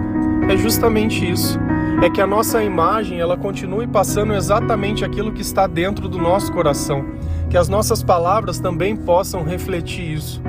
É 0.50 0.58
justamente 0.58 1.30
isso. 1.30 1.60
É 2.00 2.12
que 2.12 2.22
a 2.22 2.28
nossa 2.28 2.64
imagem 2.64 3.20
ela 3.20 3.36
continue 3.36 3.88
passando 3.88 4.36
exatamente 4.36 5.04
aquilo 5.04 5.32
que 5.32 5.42
está 5.42 5.66
dentro 5.66 6.08
do 6.08 6.20
nosso 6.20 6.54
coração. 6.54 7.04
Que 7.50 7.58
as 7.58 7.68
nossas 7.68 8.04
palavras 8.04 8.60
também 8.60 8.96
possam 8.96 9.44
refletir 9.44 10.14
isso. 10.14 10.42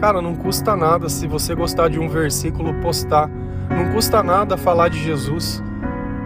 Cara, 0.00 0.20
não 0.20 0.34
custa 0.34 0.74
nada 0.74 1.08
se 1.08 1.28
você 1.28 1.54
gostar 1.54 1.88
de 1.88 2.00
um 2.00 2.08
versículo 2.08 2.74
postar. 2.80 3.30
Não 3.70 3.92
custa 3.92 4.20
nada 4.20 4.56
falar 4.56 4.88
de 4.88 4.98
Jesus. 4.98 5.62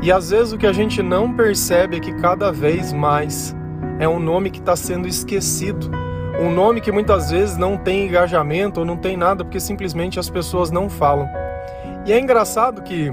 E 0.01 0.11
às 0.11 0.31
vezes 0.31 0.55
o 0.55 0.59
que 0.59 0.67
a 0.67 0.73
gente 0.73 1.03
não 1.03 1.35
percebe 1.35 1.99
é 1.99 2.01
que 2.01 2.15
cada 2.15 2.51
vez 2.51 2.91
mais 2.91 3.55
é 3.99 4.09
um 4.09 4.19
nome 4.19 4.51
que 4.51 4.61
está 4.61 4.75
sendo 4.75 5.07
esquecido. 5.07 5.91
Um 6.41 6.51
nome 6.51 6.81
que 6.81 6.91
muitas 6.91 7.31
vezes 7.31 7.59
não 7.59 7.77
tem 7.77 8.07
engajamento 8.07 8.81
ou 8.81 8.87
não 8.87 8.97
tem 8.97 9.15
nada 9.15 9.45
porque 9.45 9.61
simplesmente 9.61 10.19
as 10.19 10.31
pessoas 10.31 10.71
não 10.71 10.89
falam. 10.89 11.29
E 12.07 12.13
é 12.13 12.19
engraçado 12.19 12.83
que 12.83 13.13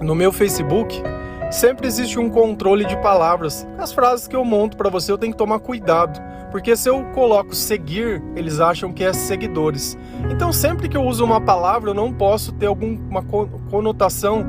no 0.00 0.14
meu 0.14 0.32
Facebook 0.32 1.02
sempre 1.50 1.86
existe 1.86 2.18
um 2.18 2.30
controle 2.30 2.84
de 2.84 2.96
palavras. 2.98 3.66
As 3.78 3.92
frases 3.92 4.26
que 4.26 4.34
eu 4.34 4.44
monto 4.44 4.76
para 4.76 4.88
você 4.88 5.12
eu 5.12 5.18
tenho 5.18 5.32
que 5.32 5.38
tomar 5.38 5.60
cuidado, 5.60 6.20
porque 6.50 6.74
se 6.74 6.88
eu 6.88 7.04
coloco 7.12 7.54
seguir, 7.54 8.22
eles 8.34 8.58
acham 8.60 8.92
que 8.92 9.04
é 9.04 9.12
seguidores. 9.12 9.96
Então 10.30 10.52
sempre 10.52 10.88
que 10.88 10.96
eu 10.96 11.02
uso 11.02 11.24
uma 11.24 11.40
palavra, 11.40 11.90
eu 11.90 11.94
não 11.94 12.12
posso 12.12 12.52
ter 12.52 12.66
alguma 12.66 13.22
conotação 13.70 14.46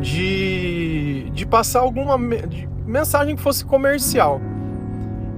de, 0.00 1.30
de 1.32 1.46
passar 1.46 1.80
alguma 1.80 2.18
de 2.46 2.68
mensagem 2.86 3.36
que 3.36 3.42
fosse 3.42 3.64
comercial. 3.64 4.40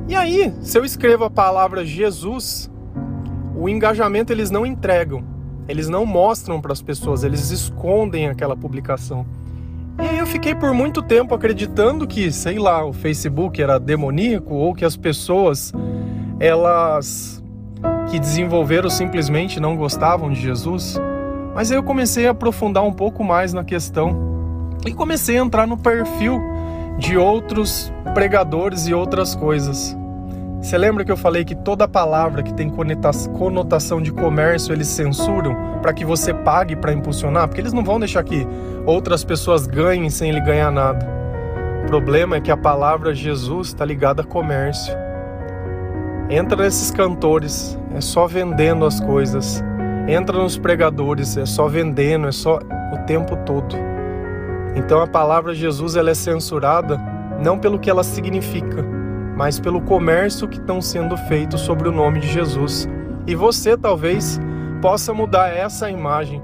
E 0.09 0.15
aí, 0.15 0.53
se 0.61 0.79
eu 0.79 0.85
escrevo 0.85 1.25
a 1.25 1.31
palavra 1.31 1.85
Jesus, 1.85 2.71
o 3.57 3.69
engajamento 3.69 4.33
eles 4.33 4.51
não 4.51 4.67
entregam, 4.67 5.25
eles 5.69 5.89
não 5.89 6.05
mostram 6.05 6.61
para 6.61 6.73
as 6.73 6.83
pessoas, 6.83 7.25
eles 7.25 7.51
escondem 7.51 8.29
aquela 8.29 8.57
publicação. 8.57 9.25
E 9.99 10.03
aí 10.03 10.19
eu 10.19 10.27
fiquei 10.27 10.55
por 10.55 10.75
muito 10.75 11.01
tempo 11.03 11.35
acreditando 11.35 12.07
que, 12.07 12.31
sei 12.33 12.59
lá, 12.59 12.85
o 12.85 12.93
Facebook 12.93 13.63
era 13.63 13.79
demoníaco 13.79 14.55
ou 14.55 14.75
que 14.75 14.85
as 14.85 14.97
pessoas 14.97 15.73
elas 16.41 17.43
que 18.11 18.19
desenvolveram 18.19 18.91
simplesmente 18.91 19.61
não 19.61 19.77
gostavam 19.77 20.33
de 20.33 20.41
Jesus. 20.41 21.01
Mas 21.55 21.71
aí 21.71 21.79
eu 21.79 21.83
comecei 21.83 22.27
a 22.27 22.33
aprofundar 22.33 22.83
um 22.83 22.93
pouco 22.93 23.23
mais 23.23 23.53
na 23.53 23.63
questão 23.63 24.77
e 24.85 24.93
comecei 24.93 25.39
a 25.39 25.43
entrar 25.43 25.67
no 25.67 25.77
perfil 25.77 26.41
de 26.99 27.17
outros 27.17 27.93
pregadores 28.13 28.87
e 28.87 28.95
outras 28.95 29.35
coisas. 29.35 29.97
Você 30.65 30.79
lembra 30.79 31.05
que 31.05 31.13
eu 31.13 31.17
falei 31.17 31.45
que 31.45 31.55
toda 31.55 31.87
palavra 31.87 32.43
que 32.43 32.55
tem 32.55 32.71
conotação 32.71 34.01
de 34.01 34.11
comércio 34.11 34.73
eles 34.73 34.87
censuram 34.89 35.55
para 35.83 35.93
que 35.93 36.07
você 36.07 36.33
pague 36.33 36.75
para 36.75 36.91
impulsionar? 36.91 37.47
Porque 37.47 37.61
eles 37.61 37.75
não 37.75 37.85
vão 37.85 37.99
deixar 37.99 38.25
que 38.25 38.49
outras 38.87 39.23
pessoas 39.23 39.67
ganhem 39.67 40.09
sem 40.09 40.31
ele 40.31 40.41
ganhar 40.41 40.71
nada. 40.71 41.07
O 41.85 41.87
problema 41.87 42.37
é 42.37 42.41
que 42.41 42.51
a 42.51 42.57
palavra 42.57 43.15
Jesus 43.15 43.69
está 43.69 43.85
ligada 43.85 44.23
a 44.23 44.25
comércio. 44.25 44.97
Entra 46.31 46.63
nesses 46.63 46.91
cantores, 46.91 47.79
é 47.95 48.01
só 48.01 48.27
vendendo 48.27 48.87
as 48.87 48.99
coisas. 49.01 49.63
Entra 50.09 50.39
nos 50.39 50.57
pregadores, 50.57 51.37
é 51.37 51.45
só 51.45 51.69
vendendo, 51.69 52.27
é 52.27 52.33
só 52.33 52.59
o 52.91 52.99
tempo 53.07 53.37
todo. 53.45 53.77
Então 54.75 55.03
a 55.03 55.07
palavra 55.07 55.55
Jesus 55.55 55.95
ela 55.95 56.09
é 56.09 56.15
censurada 56.15 56.99
não 57.39 57.59
pelo 57.59 57.79
que 57.79 57.91
ela 57.91 58.03
significa, 58.03 58.94
mas 59.37 59.59
pelo 59.59 59.81
comércio 59.81 60.49
que 60.49 60.59
estão 60.59 60.81
sendo 60.81 61.17
feito 61.17 61.59
sobre 61.59 61.89
o 61.89 61.93
nome 61.93 62.21
de 62.21 62.29
Jesus. 62.29 62.89
E 63.27 63.35
você 63.35 63.77
talvez 63.77 64.41
possa 64.81 65.13
mudar 65.13 65.49
essa 65.49 65.91
imagem. 65.91 66.43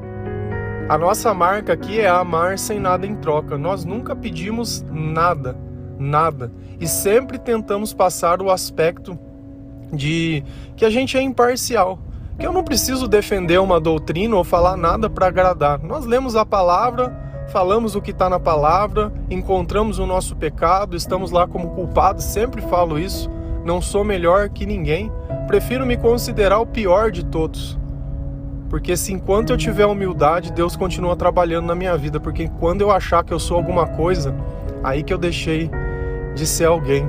A 0.89 0.99
nossa 0.99 1.33
marca 1.33 1.73
aqui 1.73 2.01
é 2.01 2.09
amar 2.09 2.59
sem 2.59 2.81
nada 2.81 3.07
em 3.07 3.15
troca. 3.15 3.57
Nós 3.57 3.85
nunca 3.85 4.17
pedimos 4.17 4.85
nada, 4.91 5.57
nada. 5.99 6.51
E 6.81 6.89
sempre 6.89 7.39
tentamos 7.39 7.95
passar 7.95 8.43
o 8.43 8.51
aspecto 8.51 9.17
de 9.93 10.43
que 10.77 10.85
a 10.85 10.91
gente 10.91 11.17
é 11.17 11.23
imparcial. 11.23 11.99
Que 12.39 12.47
eu 12.47 12.53
não 12.53 12.65
preciso 12.65 13.07
defender 13.07 13.61
uma 13.61 13.79
doutrina 13.79 14.35
ou 14.35 14.43
falar 14.43 14.77
nada 14.77 15.09
para 15.09 15.27
agradar. 15.27 15.79
Nós 15.81 16.07
lemos 16.07 16.35
a 16.35 16.45
palavra, 16.45 17.15
falamos 17.51 17.97
o 17.97 18.01
que 18.01 18.13
está 18.13 18.31
na 18.31 18.39
palavra, 18.39 19.13
encontramos 19.29 19.99
o 19.99 20.07
nosso 20.07 20.37
pecado, 20.37 20.97
estamos 20.97 21.31
lá 21.31 21.47
como 21.47 21.71
culpados, 21.71 22.25
sempre 22.25 22.63
falo 22.63 22.99
isso. 22.99 23.29
Não 23.65 23.83
sou 23.83 24.05
melhor 24.05 24.49
que 24.49 24.65
ninguém, 24.65 25.13
prefiro 25.47 25.85
me 25.85 25.97
considerar 25.97 26.61
o 26.61 26.67
pior 26.67 27.11
de 27.11 27.25
todos. 27.25 27.79
Porque 28.69 28.97
se 28.97 29.13
enquanto 29.13 29.51
eu 29.51 29.57
tiver 29.57 29.85
humildade, 29.85 30.53
Deus 30.53 30.77
continua 30.77 31.17
trabalhando 31.17 31.67
na 31.67 31.75
minha 31.75 31.97
vida, 31.97 32.21
porque 32.21 32.49
quando 32.61 32.83
eu 32.83 32.91
achar 32.91 33.25
que 33.25 33.35
eu 33.35 33.39
sou 33.39 33.57
alguma 33.57 33.87
coisa, 33.87 34.33
aí 34.83 35.03
que 35.03 35.13
eu 35.13 35.19
deixei 35.19 35.69
de 36.35 36.47
ser 36.47 36.67
alguém. 36.67 37.07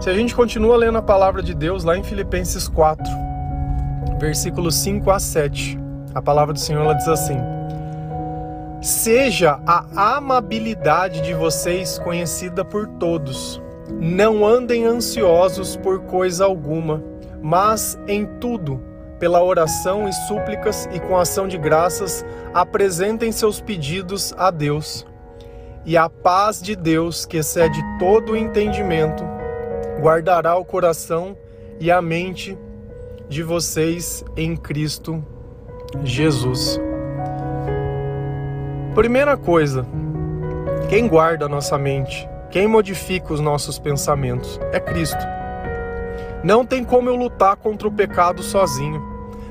Se 0.00 0.10
a 0.10 0.14
gente 0.14 0.34
continua 0.34 0.76
lendo 0.76 0.98
a 0.98 1.02
palavra 1.02 1.40
de 1.40 1.54
Deus 1.54 1.84
lá 1.84 1.96
em 1.96 2.02
Filipenses 2.02 2.66
4, 2.66 3.04
versículos 4.18 4.74
5 4.74 5.08
a 5.08 5.20
7, 5.20 5.78
a 6.12 6.20
palavra 6.20 6.52
do 6.52 6.58
Senhor 6.58 6.82
ela 6.82 6.94
diz 6.94 7.06
assim: 7.06 7.38
Seja 8.80 9.60
a 9.66 10.16
amabilidade 10.16 11.20
de 11.20 11.34
vocês 11.34 11.98
conhecida 11.98 12.64
por 12.64 12.86
todos. 12.86 13.60
Não 14.00 14.46
andem 14.46 14.86
ansiosos 14.86 15.76
por 15.76 16.00
coisa 16.00 16.46
alguma, 16.46 17.04
mas 17.42 17.98
em 18.08 18.24
tudo, 18.40 18.82
pela 19.18 19.44
oração 19.44 20.08
e 20.08 20.12
súplicas 20.26 20.88
e 20.92 20.98
com 20.98 21.18
ação 21.18 21.46
de 21.46 21.58
graças, 21.58 22.24
apresentem 22.54 23.30
seus 23.30 23.60
pedidos 23.60 24.32
a 24.38 24.50
Deus. 24.50 25.06
E 25.84 25.94
a 25.94 26.08
paz 26.08 26.62
de 26.62 26.74
Deus, 26.74 27.26
que 27.26 27.36
excede 27.36 27.78
todo 27.98 28.32
o 28.32 28.36
entendimento, 28.36 29.22
guardará 30.00 30.56
o 30.56 30.64
coração 30.64 31.36
e 31.78 31.90
a 31.90 32.00
mente 32.00 32.56
de 33.28 33.42
vocês 33.42 34.24
em 34.38 34.56
Cristo 34.56 35.22
Jesus. 36.02 36.80
Primeira 38.94 39.36
coisa, 39.36 39.86
quem 40.88 41.06
guarda 41.06 41.46
a 41.46 41.48
nossa 41.48 41.78
mente, 41.78 42.28
quem 42.50 42.66
modifica 42.66 43.32
os 43.32 43.38
nossos 43.38 43.78
pensamentos 43.78 44.58
é 44.72 44.80
Cristo. 44.80 45.24
Não 46.42 46.66
tem 46.66 46.82
como 46.82 47.08
eu 47.08 47.14
lutar 47.14 47.56
contra 47.56 47.86
o 47.86 47.92
pecado 47.92 48.42
sozinho. 48.42 49.00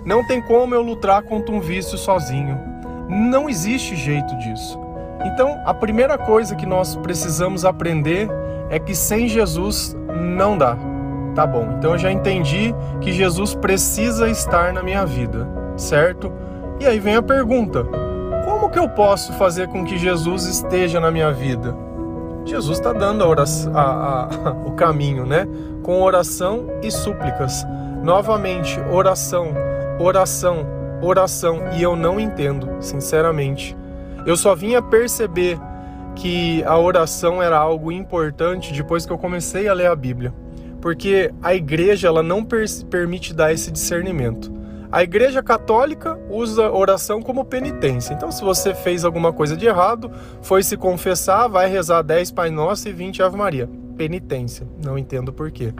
Não 0.03 0.27
tem 0.27 0.41
como 0.41 0.75
eu 0.75 0.81
lutar 0.81 1.23
contra 1.23 1.55
um 1.55 1.61
vício 1.61 1.97
sozinho. 1.97 2.59
Não 3.07 3.49
existe 3.49 3.95
jeito 3.95 4.37
disso. 4.39 4.77
Então, 5.23 5.61
a 5.65 5.73
primeira 5.73 6.17
coisa 6.17 6.53
que 6.53 6.65
nós 6.65 6.97
precisamos 6.97 7.63
aprender 7.63 8.27
é 8.69 8.77
que 8.77 8.93
sem 8.93 9.29
Jesus 9.29 9.95
não 10.35 10.57
dá. 10.57 10.77
Tá 11.33 11.47
bom, 11.47 11.75
então 11.77 11.93
eu 11.93 11.97
já 11.97 12.11
entendi 12.11 12.75
que 12.99 13.13
Jesus 13.13 13.55
precisa 13.55 14.27
estar 14.27 14.73
na 14.73 14.83
minha 14.83 15.05
vida, 15.05 15.47
certo? 15.77 16.29
E 16.79 16.85
aí 16.85 16.99
vem 16.99 17.15
a 17.15 17.21
pergunta: 17.21 17.85
como 18.59 18.69
que 18.69 18.77
eu 18.77 18.89
posso 18.89 19.31
fazer 19.33 19.69
com 19.69 19.85
que 19.85 19.97
Jesus 19.97 20.43
esteja 20.43 20.99
na 20.99 21.09
minha 21.09 21.31
vida? 21.31 21.73
Jesus 22.45 22.77
está 22.77 22.91
dando 22.91 23.23
a 23.23 23.27
oração, 23.27 23.71
a, 23.73 24.25
a, 24.25 24.51
o 24.67 24.73
caminho, 24.73 25.25
né? 25.25 25.47
Com 25.81 26.01
oração 26.01 26.67
e 26.83 26.91
súplicas. 26.91 27.65
Novamente, 28.03 28.77
oração, 28.91 29.53
oração, 29.97 30.67
oração. 31.01 31.69
E 31.71 31.81
eu 31.81 31.95
não 31.95 32.19
entendo, 32.19 32.69
sinceramente. 32.81 33.77
Eu 34.25 34.35
só 34.35 34.53
vinha 34.55 34.81
perceber 34.81 35.57
que 36.15 36.61
a 36.65 36.77
oração 36.77 37.41
era 37.41 37.57
algo 37.57 37.93
importante 37.93 38.73
depois 38.73 39.05
que 39.05 39.13
eu 39.13 39.17
comecei 39.17 39.69
a 39.69 39.73
ler 39.73 39.87
a 39.87 39.95
Bíblia. 39.95 40.33
Porque 40.81 41.31
a 41.41 41.55
igreja 41.55 42.09
ela 42.09 42.21
não 42.21 42.43
per 42.43 42.65
permite 42.89 43.33
dar 43.33 43.53
esse 43.53 43.71
discernimento. 43.71 44.58
A 44.91 45.03
Igreja 45.03 45.43
Católica 45.43 46.19
usa 46.31 46.71
oração 46.71 47.21
como 47.21 47.45
penitência. 47.45 48.11
Então, 48.13 48.31
se 48.31 48.43
você 48.43 48.73
fez 48.73 49.05
alguma 49.05 49.31
coisa 49.31 49.55
de 49.55 49.67
errado, 49.67 50.11
foi 50.41 50.63
se 50.63 50.75
confessar, 50.75 51.47
vai 51.47 51.69
rezar 51.69 52.01
10 52.01 52.31
Pai 52.31 52.49
Nosso 52.49 52.89
e 52.89 52.91
20 52.91 53.21
Ave 53.21 53.37
Maria. 53.37 53.69
Penitência. 53.95 54.67
Não 54.83 54.97
entendo 54.97 55.31
por 55.31 55.51
quê. 55.51 55.71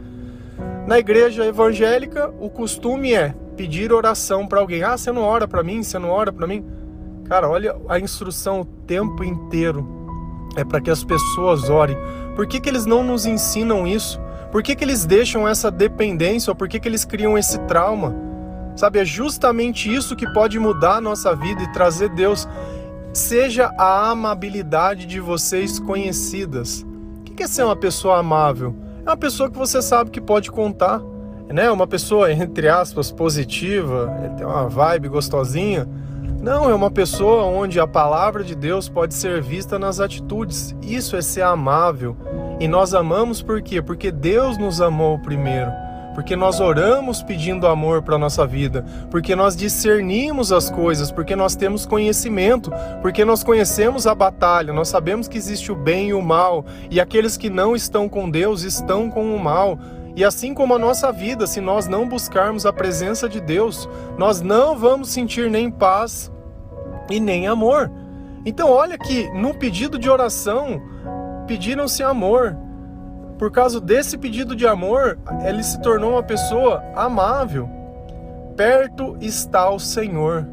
Na 0.85 0.99
igreja 0.99 1.43
evangélica, 1.43 2.31
o 2.39 2.51
costume 2.51 3.15
é 3.15 3.33
pedir 3.57 3.91
oração 3.91 4.45
para 4.45 4.59
alguém. 4.59 4.83
Ah, 4.83 4.95
você 4.95 5.11
não 5.11 5.23
ora 5.23 5.47
para 5.47 5.63
mim? 5.63 5.81
Você 5.81 5.97
não 5.97 6.09
ora 6.09 6.31
para 6.31 6.45
mim? 6.45 6.63
Cara, 7.25 7.49
olha 7.49 7.75
a 7.87 7.99
instrução 7.99 8.61
o 8.61 8.65
tempo 8.65 9.23
inteiro. 9.23 9.87
É 10.55 10.63
para 10.63 10.81
que 10.81 10.91
as 10.91 11.03
pessoas 11.03 11.67
orem. 11.67 11.97
Por 12.35 12.45
que, 12.45 12.59
que 12.59 12.69
eles 12.69 12.85
não 12.85 13.03
nos 13.03 13.25
ensinam 13.25 13.87
isso? 13.87 14.21
Por 14.51 14.61
que, 14.61 14.75
que 14.75 14.83
eles 14.83 15.03
deixam 15.03 15.47
essa 15.47 15.71
dependência? 15.71 16.51
Ou 16.51 16.55
por 16.55 16.69
que, 16.69 16.79
que 16.79 16.87
eles 16.87 17.05
criam 17.05 17.35
esse 17.35 17.57
trauma? 17.61 18.28
Sabe, 18.79 18.99
é 18.99 19.03
justamente 19.03 19.93
isso 19.93 20.15
que 20.15 20.25
pode 20.31 20.57
mudar 20.57 20.95
a 20.95 21.01
nossa 21.01 21.35
vida 21.35 21.61
e 21.61 21.69
trazer 21.73 22.07
Deus. 22.07 22.47
Seja 23.11 23.69
a 23.77 24.09
amabilidade 24.09 25.05
de 25.05 25.19
vocês 25.19 25.81
conhecidas. 25.81 26.85
O 27.19 27.23
que 27.23 27.43
é 27.43 27.45
ser 27.45 27.63
uma 27.63 27.75
pessoa 27.75 28.19
amável? 28.19 28.73
É 29.05 29.09
uma 29.09 29.17
pessoa 29.17 29.51
que 29.51 29.57
você 29.57 29.81
sabe 29.81 30.11
que 30.11 30.21
pode 30.21 30.49
contar, 30.49 31.01
né? 31.49 31.69
Uma 31.69 31.87
pessoa, 31.87 32.31
entre 32.31 32.69
aspas, 32.69 33.11
positiva, 33.11 34.09
tem 34.37 34.45
uma 34.45 34.69
vibe 34.69 35.09
gostosinha. 35.09 35.85
Não, 36.41 36.69
é 36.69 36.73
uma 36.73 36.89
pessoa 36.89 37.43
onde 37.47 37.81
a 37.81 37.87
palavra 37.87 38.45
de 38.45 38.55
Deus 38.55 38.87
pode 38.87 39.13
ser 39.13 39.41
vista 39.41 39.77
nas 39.77 39.99
atitudes. 39.99 40.73
Isso 40.81 41.17
é 41.17 41.21
ser 41.21 41.41
amável. 41.41 42.15
E 42.61 42.65
nós 42.65 42.93
amamos 42.93 43.41
por 43.41 43.61
quê? 43.61 43.81
Porque 43.81 44.09
Deus 44.09 44.57
nos 44.57 44.79
amou 44.79 45.19
primeiro 45.19 45.69
porque 46.19 46.35
nós 46.35 46.59
oramos 46.59 47.23
pedindo 47.23 47.65
amor 47.65 48.01
para 48.01 48.15
a 48.15 48.19
nossa 48.19 48.45
vida, 48.45 48.83
porque 49.09 49.37
nós 49.37 49.55
discernimos 49.55 50.51
as 50.51 50.69
coisas, 50.69 51.09
porque 51.13 51.33
nós 51.33 51.55
temos 51.55 51.85
conhecimento, 51.85 52.69
porque 53.01 53.23
nós 53.23 53.41
conhecemos 53.41 54.05
a 54.05 54.13
batalha, 54.13 54.73
nós 54.73 54.89
sabemos 54.89 55.29
que 55.29 55.37
existe 55.37 55.71
o 55.71 55.75
bem 55.75 56.09
e 56.09 56.13
o 56.13 56.21
mal, 56.21 56.65
e 56.91 56.99
aqueles 56.99 57.37
que 57.37 57.49
não 57.49 57.73
estão 57.73 58.09
com 58.09 58.29
Deus 58.29 58.63
estão 58.63 59.09
com 59.09 59.33
o 59.33 59.39
mal. 59.41 59.79
E 60.13 60.25
assim 60.25 60.53
como 60.53 60.73
a 60.73 60.77
nossa 60.77 61.09
vida, 61.09 61.47
se 61.47 61.61
nós 61.61 61.87
não 61.87 62.05
buscarmos 62.05 62.65
a 62.65 62.73
presença 62.73 63.29
de 63.29 63.39
Deus, 63.39 63.87
nós 64.17 64.41
não 64.41 64.77
vamos 64.77 65.07
sentir 65.07 65.49
nem 65.49 65.71
paz 65.71 66.29
e 67.09 67.17
nem 67.17 67.47
amor. 67.47 67.89
Então, 68.45 68.69
olha 68.69 68.97
que 68.97 69.29
no 69.29 69.53
pedido 69.53 69.97
de 69.97 70.09
oração, 70.09 70.81
pediram-se 71.47 72.03
amor, 72.03 72.57
por 73.39 73.49
causa 73.49 73.79
desse 73.79 74.17
pedido 74.17 74.53
de 74.53 74.67
amor, 74.67 75.17
ele 75.45 75.63
se 75.63 75.81
tornou 75.81 76.11
uma 76.11 76.23
pessoa 76.23 76.83
amável. 76.93 77.69
Perto 78.57 79.15
está 79.21 79.69
o 79.69 79.79
Senhor. 79.79 80.45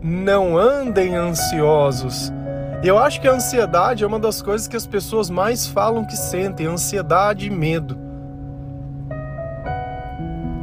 Não 0.00 0.56
andem 0.56 1.14
ansiosos. 1.14 2.32
Eu 2.82 2.98
acho 2.98 3.20
que 3.20 3.28
a 3.28 3.32
ansiedade 3.32 4.02
é 4.02 4.06
uma 4.06 4.18
das 4.18 4.40
coisas 4.40 4.66
que 4.66 4.76
as 4.76 4.86
pessoas 4.86 5.28
mais 5.28 5.66
falam 5.66 6.06
que 6.06 6.16
sentem, 6.16 6.66
ansiedade 6.66 7.48
e 7.48 7.50
medo. 7.50 7.98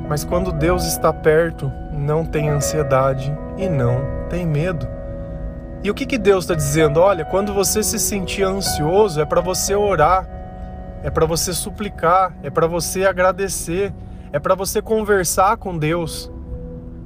Mas 0.10 0.24
quando 0.24 0.52
Deus 0.52 0.86
está 0.86 1.14
perto, 1.14 1.72
não 1.92 2.26
tem 2.26 2.50
ansiedade 2.50 3.32
e 3.58 3.70
não 3.70 4.02
tem 4.28 4.44
medo. 4.44 4.88
E 5.84 5.92
o 5.92 5.94
que, 5.94 6.08
que 6.08 6.18
Deus 6.18 6.46
está 6.46 6.56
dizendo? 6.56 7.00
Olha, 7.00 7.24
quando 7.24 7.54
você 7.54 7.84
se 7.84 8.00
sentir 8.00 8.44
ansioso, 8.44 9.22
é 9.22 9.26
para 9.26 9.42
você 9.42 9.76
orar 9.76 10.28
é 11.04 11.10
para 11.10 11.26
você 11.26 11.54
suplicar, 11.54 12.34
é 12.42 12.50
para 12.50 12.66
você 12.66 13.06
agradecer, 13.06 13.94
é 14.32 14.40
para 14.40 14.56
você 14.56 14.82
conversar 14.82 15.58
com 15.58 15.78
Deus. 15.78 16.32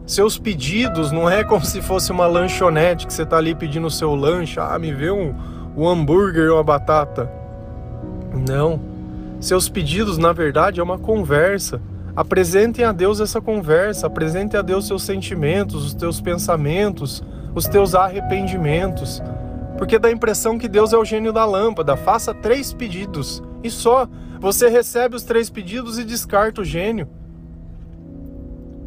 Seus 0.06 0.38
pedidos 0.38 1.12
não 1.12 1.28
é 1.28 1.44
como 1.44 1.66
se 1.66 1.82
fosse 1.82 2.12
uma 2.12 2.28
lanchonete 2.28 3.08
que 3.08 3.14
você 3.14 3.24
está 3.24 3.38
ali 3.38 3.56
pedindo 3.56 3.88
o 3.88 3.92
seu 3.92 4.14
lanche, 4.14 4.60
ah, 4.60 4.78
me 4.78 4.94
vê 4.94 5.10
um, 5.10 5.36
um 5.76 5.90
hambúrguer 5.90 6.50
ou 6.52 6.58
uma 6.58 6.64
batata. 6.64 7.30
Não. 8.48 8.80
Seus 9.42 9.68
pedidos, 9.68 10.18
na 10.18 10.32
verdade, 10.32 10.80
é 10.80 10.84
uma 10.84 11.00
conversa. 11.00 11.82
Apresentem 12.16 12.86
a 12.86 12.92
Deus 12.92 13.20
essa 13.20 13.42
conversa, 13.42 14.08
apresentem 14.08 14.60
a 14.60 14.64
Deus 14.64 14.88
seus 14.88 15.04
sentimentos, 15.04 15.86
os 15.86 15.94
teus 15.94 16.22
pensamentos, 16.22 17.24
os 17.54 17.68
teus 17.68 17.96
arrependimentos. 17.96 19.22
Porque 19.78 20.00
dá 20.00 20.08
a 20.08 20.12
impressão 20.12 20.58
que 20.58 20.68
Deus 20.68 20.94
é 20.94 20.98
o 20.98 21.06
gênio 21.06 21.34
da 21.34 21.46
lâmpada. 21.46 21.98
Faça 21.98 22.34
três 22.34 22.74
pedidos 22.74 23.44
e 23.64 23.70
só. 23.70 24.08
Você 24.40 24.70
recebe 24.70 25.16
os 25.16 25.24
três 25.24 25.50
pedidos 25.50 25.98
e 25.98 26.04
descarta 26.04 26.62
o 26.62 26.66
gênio. 26.66 27.08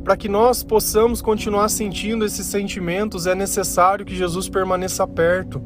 Para 0.04 0.16
que 0.16 0.28
nós 0.28 0.62
possamos 0.62 1.20
continuar 1.20 1.68
sentindo 1.68 2.24
esses 2.24 2.46
sentimentos, 2.46 3.26
é 3.26 3.34
necessário 3.34 4.04
que 4.04 4.16
Jesus 4.16 4.48
permaneça 4.48 5.06
perto. 5.06 5.62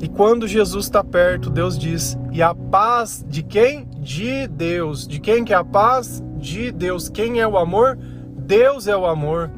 E 0.00 0.08
quando 0.08 0.48
Jesus 0.48 0.86
está 0.86 1.04
perto, 1.04 1.48
Deus 1.48 1.78
diz: 1.78 2.18
e 2.32 2.42
a 2.42 2.52
paz 2.54 3.24
de 3.28 3.42
quem? 3.42 3.86
De 4.00 4.48
Deus. 4.48 5.06
De 5.06 5.20
quem 5.20 5.44
que 5.44 5.52
é 5.52 5.56
a 5.56 5.64
paz? 5.64 6.22
De 6.38 6.72
Deus. 6.72 7.08
Quem 7.08 7.40
é 7.40 7.46
o 7.46 7.56
amor? 7.56 7.96
Deus 8.36 8.88
é 8.88 8.96
o 8.96 9.06
amor 9.06 9.48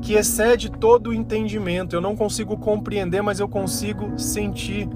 que 0.00 0.14
excede 0.14 0.70
todo 0.70 1.10
o 1.10 1.14
entendimento. 1.14 1.94
Eu 1.94 2.00
não 2.00 2.16
consigo 2.16 2.56
compreender, 2.56 3.20
mas 3.22 3.40
eu 3.40 3.48
consigo 3.48 4.18
sentir. 4.18 4.88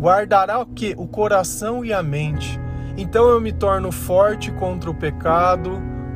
Guardará 0.00 0.58
o 0.58 0.64
que? 0.64 0.94
O 0.96 1.06
coração 1.06 1.84
e 1.84 1.92
a 1.92 2.02
mente. 2.02 2.58
Então 2.96 3.28
eu 3.28 3.38
me 3.38 3.52
torno 3.52 3.92
forte 3.92 4.50
contra 4.50 4.90
o 4.90 4.94
pecado 4.94 5.72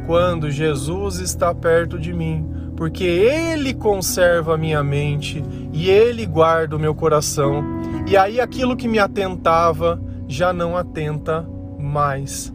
quando 0.06 0.50
Jesus 0.50 1.18
está 1.18 1.54
perto 1.54 1.98
de 1.98 2.10
mim, 2.10 2.48
porque 2.78 3.04
Ele 3.04 3.74
conserva 3.74 4.54
a 4.54 4.56
minha 4.56 4.82
mente 4.82 5.44
e 5.70 5.90
Ele 5.90 6.24
guarda 6.24 6.76
o 6.76 6.78
meu 6.78 6.94
coração. 6.94 7.62
E 8.06 8.16
aí 8.16 8.40
aquilo 8.40 8.74
que 8.74 8.88
me 8.88 8.98
atentava 8.98 10.00
já 10.26 10.50
não 10.50 10.78
atenta 10.78 11.46
mais. 11.78 12.54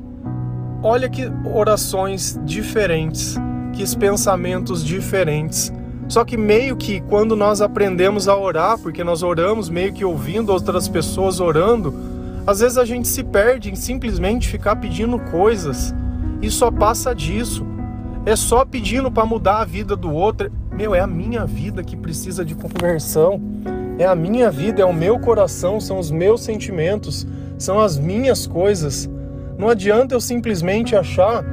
Olha 0.82 1.08
que 1.08 1.32
orações 1.54 2.40
diferentes, 2.44 3.38
que 3.74 3.98
pensamentos 3.98 4.84
diferentes. 4.84 5.72
Só 6.10 6.26
que 6.26 6.36
meio 6.36 6.76
que 6.76 7.00
quando 7.02 7.36
nós 7.36 7.62
aprendemos 7.62 8.28
a 8.28 8.36
orar, 8.36 8.80
porque 8.80 9.04
nós 9.04 9.22
oramos 9.22 9.70
meio 9.70 9.94
que 9.94 10.04
ouvindo 10.04 10.52
outras 10.52 10.88
pessoas 10.88 11.40
orando, 11.40 11.94
às 12.48 12.62
vezes 12.62 12.80
a 12.80 12.84
gente 12.84 13.08
se 13.08 13.24
perde 13.24 13.70
em 13.70 13.76
simplesmente 13.76 14.48
ficar 14.48 14.76
pedindo 14.78 15.20
coisas 15.20 15.94
e 16.42 16.50
só 16.50 16.72
passa 16.72 17.14
disso. 17.14 17.64
É 18.26 18.36
só 18.36 18.66
pedindo 18.66 19.12
para 19.12 19.24
mudar 19.24 19.60
a 19.60 19.66
vida 19.66 19.96
do 19.96 20.12
outro. 20.12 20.52
Meu, 20.72 20.96
é 20.96 21.00
a 21.00 21.08
minha 21.08 21.46
vida 21.46 21.84
que 21.84 21.96
precisa 21.96 22.44
de 22.44 22.56
conversão. 22.56 23.40
É 24.00 24.06
a 24.06 24.16
minha 24.16 24.50
vida, 24.50 24.82
é 24.82 24.86
o 24.86 24.94
meu 24.94 25.20
coração, 25.20 25.80
são 25.80 26.00
os 26.00 26.10
meus 26.10 26.42
sentimentos, 26.42 27.28
são 27.60 27.80
as 27.80 28.00
minhas 28.00 28.48
coisas. 28.48 29.08
Não 29.60 29.70
adianta 29.70 30.16
eu 30.16 30.22
simplesmente 30.22 30.96
achar 30.96 31.46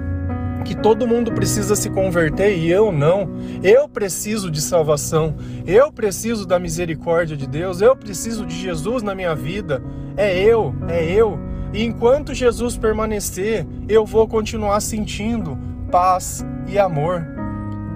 que 0.67 0.75
todo 0.75 1.07
mundo 1.07 1.33
precisa 1.33 1.77
se 1.77 1.89
converter 1.89 2.57
e 2.59 2.71
eu 2.71 2.91
não. 2.91 3.31
Eu 3.63 3.89
preciso 3.89 4.51
de 4.51 4.61
salvação. 4.61 5.37
Eu 5.67 5.93
preciso 5.93 6.45
da 6.45 6.59
misericórdia 6.59 7.37
de 7.37 7.47
Deus. 7.47 7.81
Eu 7.81 7.97
preciso 7.97 8.45
de 8.45 8.55
Jesus 8.55 9.03
na 9.03 9.15
minha 9.15 9.35
vida. 9.35 9.83
É 10.17 10.37
eu, 10.37 10.75
é 10.89 11.05
eu. 11.05 11.39
E 11.73 11.85
enquanto 11.85 12.35
Jesus 12.35 12.77
permanecer, 12.77 13.67
eu 13.89 14.05
vou 14.05 14.27
continuar 14.27 14.81
sentindo 14.81 15.59
paz 15.91 16.45
e 16.67 16.79
amor. 16.79 17.27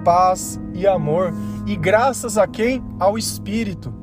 Paz 0.03 0.59
e 0.73 0.87
amor. 0.87 1.33
E 1.67 1.75
graças 1.75 2.37
a 2.37 2.47
quem? 2.47 2.83
Ao 2.99 3.17
Espírito. 3.17 3.93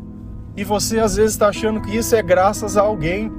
E 0.57 0.65
você 0.65 0.99
às 0.99 1.17
vezes 1.17 1.33
está 1.33 1.49
achando 1.49 1.81
que 1.81 1.97
isso 1.97 2.15
é 2.15 2.23
graças 2.23 2.77
a 2.77 2.83
alguém. 2.83 3.31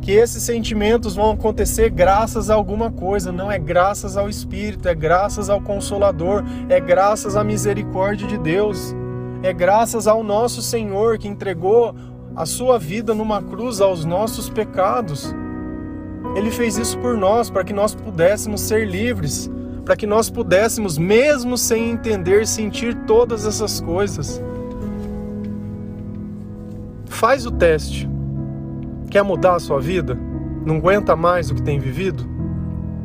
Que 0.00 0.12
esses 0.12 0.42
sentimentos 0.42 1.14
vão 1.14 1.32
acontecer 1.32 1.90
graças 1.90 2.50
a 2.50 2.54
alguma 2.54 2.90
coisa. 2.90 3.30
Não 3.30 3.50
é 3.50 3.58
graças 3.58 4.16
ao 4.16 4.28
Espírito, 4.28 4.88
é 4.88 4.94
graças 4.94 5.50
ao 5.50 5.60
Consolador, 5.60 6.42
é 6.68 6.80
graças 6.80 7.36
à 7.36 7.44
misericórdia 7.44 8.26
de 8.26 8.38
Deus. 8.38 8.94
É 9.42 9.52
graças 9.52 10.06
ao 10.06 10.24
nosso 10.24 10.62
Senhor 10.62 11.18
que 11.18 11.28
entregou 11.28 11.94
a 12.34 12.46
sua 12.46 12.78
vida 12.78 13.14
numa 13.14 13.42
cruz 13.42 13.80
aos 13.80 14.04
nossos 14.04 14.48
pecados. 14.48 15.34
Ele 16.36 16.50
fez 16.50 16.76
isso 16.76 16.98
por 16.98 17.16
nós, 17.16 17.50
para 17.50 17.64
que 17.64 17.72
nós 17.72 17.94
pudéssemos 17.94 18.60
ser 18.60 18.86
livres, 18.86 19.50
para 19.84 19.96
que 19.96 20.06
nós 20.06 20.28
pudéssemos, 20.28 20.98
mesmo 20.98 21.56
sem 21.56 21.90
entender, 21.90 22.46
sentir 22.46 22.94
todas 23.06 23.46
essas 23.46 23.80
coisas. 23.80 24.40
Faz 27.06 27.46
o 27.46 27.50
teste. 27.50 28.08
Quer 29.10 29.22
mudar 29.22 29.54
a 29.54 29.60
sua 29.60 29.80
vida? 29.80 30.18
Não 30.64 30.76
aguenta 30.76 31.16
mais 31.16 31.50
o 31.50 31.54
que 31.54 31.62
tem 31.62 31.78
vivido? 31.78 32.28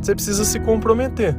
Você 0.02 0.14
precisa 0.14 0.44
se 0.44 0.60
comprometer. 0.60 1.36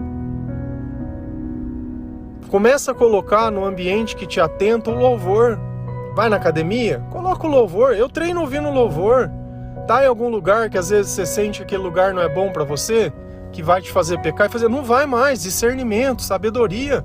Começa 2.48 2.92
a 2.92 2.94
colocar 2.94 3.50
no 3.50 3.64
ambiente 3.64 4.16
que 4.16 4.27
te 4.27 4.40
atenta 4.40 4.90
o 4.90 4.98
louvor. 4.98 5.59
Vai 6.14 6.29
na 6.29 6.37
academia? 6.37 7.00
Coloca 7.11 7.46
o 7.46 7.50
louvor. 7.50 7.94
Eu 7.94 8.09
treino 8.09 8.40
ouvindo 8.40 8.70
louvor. 8.70 9.31
Tá 9.87 10.03
em 10.03 10.07
algum 10.07 10.29
lugar 10.29 10.70
que 10.70 10.79
às 10.79 10.88
vezes 10.88 11.12
você 11.12 11.27
sente 11.27 11.59
que 11.59 11.64
aquele 11.64 11.83
lugar 11.83 12.14
não 12.14 12.22
é 12.22 12.29
bom 12.29 12.50
para 12.50 12.64
você, 12.64 13.12
que 13.53 13.62
vai 13.62 13.83
te 13.83 13.92
fazer 13.92 14.18
pecar 14.20 14.46
e 14.46 14.50
fazer, 14.50 14.68
não 14.68 14.83
vai 14.83 15.05
mais, 15.05 15.42
discernimento, 15.42 16.22
sabedoria. 16.22 17.05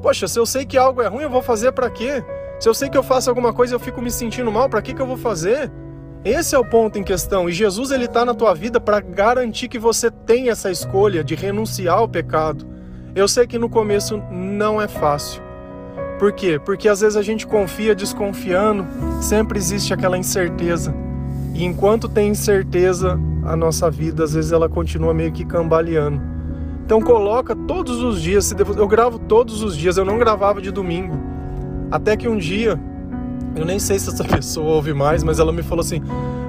Poxa, 0.00 0.26
se 0.26 0.38
eu 0.38 0.46
sei 0.46 0.64
que 0.64 0.78
algo 0.78 1.02
é 1.02 1.06
ruim, 1.06 1.24
eu 1.24 1.30
vou 1.30 1.42
fazer 1.42 1.72
para 1.72 1.90
quê? 1.90 2.24
Se 2.58 2.68
eu 2.68 2.72
sei 2.72 2.88
que 2.88 2.96
eu 2.96 3.02
faço 3.02 3.28
alguma 3.28 3.52
coisa 3.52 3.74
eu 3.74 3.80
fico 3.80 4.00
me 4.00 4.10
sentindo 4.10 4.50
mal, 4.50 4.70
para 4.70 4.80
que 4.80 4.94
que 4.94 5.02
eu 5.02 5.06
vou 5.06 5.18
fazer? 5.18 5.70
Esse 6.24 6.54
é 6.54 6.58
o 6.58 6.64
ponto 6.64 6.98
em 6.98 7.04
questão. 7.04 7.48
E 7.48 7.52
Jesus 7.52 7.90
ele 7.90 8.08
tá 8.08 8.24
na 8.24 8.34
tua 8.34 8.54
vida 8.54 8.80
para 8.80 9.00
garantir 9.00 9.68
que 9.68 9.78
você 9.78 10.10
tem 10.10 10.50
essa 10.50 10.70
escolha 10.70 11.22
de 11.22 11.34
renunciar 11.34 11.98
ao 11.98 12.08
pecado. 12.08 12.66
Eu 13.14 13.28
sei 13.28 13.46
que 13.46 13.58
no 13.58 13.68
começo 13.68 14.22
não 14.30 14.80
é 14.80 14.88
fácil. 14.88 15.42
Por 16.18 16.32
quê? 16.32 16.60
Porque 16.64 16.88
às 16.88 17.00
vezes 17.00 17.16
a 17.16 17.22
gente 17.22 17.46
confia 17.46 17.94
desconfiando, 17.94 18.86
sempre 19.22 19.58
existe 19.58 19.94
aquela 19.94 20.18
incerteza. 20.18 20.92
E 21.54 21.64
enquanto 21.64 22.08
tem 22.08 22.30
incerteza, 22.30 23.18
a 23.44 23.56
nossa 23.56 23.90
vida 23.90 24.24
às 24.24 24.34
vezes 24.34 24.50
ela 24.50 24.68
continua 24.68 25.14
meio 25.14 25.32
que 25.32 25.44
cambaleando. 25.44 26.20
Então 26.84 27.00
coloca 27.00 27.54
todos 27.54 28.02
os 28.02 28.20
dias, 28.20 28.54
eu 28.76 28.88
gravo 28.88 29.18
todos 29.18 29.62
os 29.62 29.76
dias, 29.76 29.96
eu 29.96 30.04
não 30.04 30.18
gravava 30.18 30.60
de 30.60 30.72
domingo. 30.72 31.16
Até 31.90 32.16
que 32.16 32.28
um 32.28 32.36
dia, 32.36 32.80
eu 33.56 33.64
nem 33.64 33.78
sei 33.78 33.98
se 33.98 34.08
essa 34.08 34.24
pessoa 34.28 34.74
ouve 34.74 34.92
mais, 34.92 35.22
mas 35.22 35.38
ela 35.38 35.52
me 35.52 35.62
falou 35.62 35.82
assim: 35.82 36.02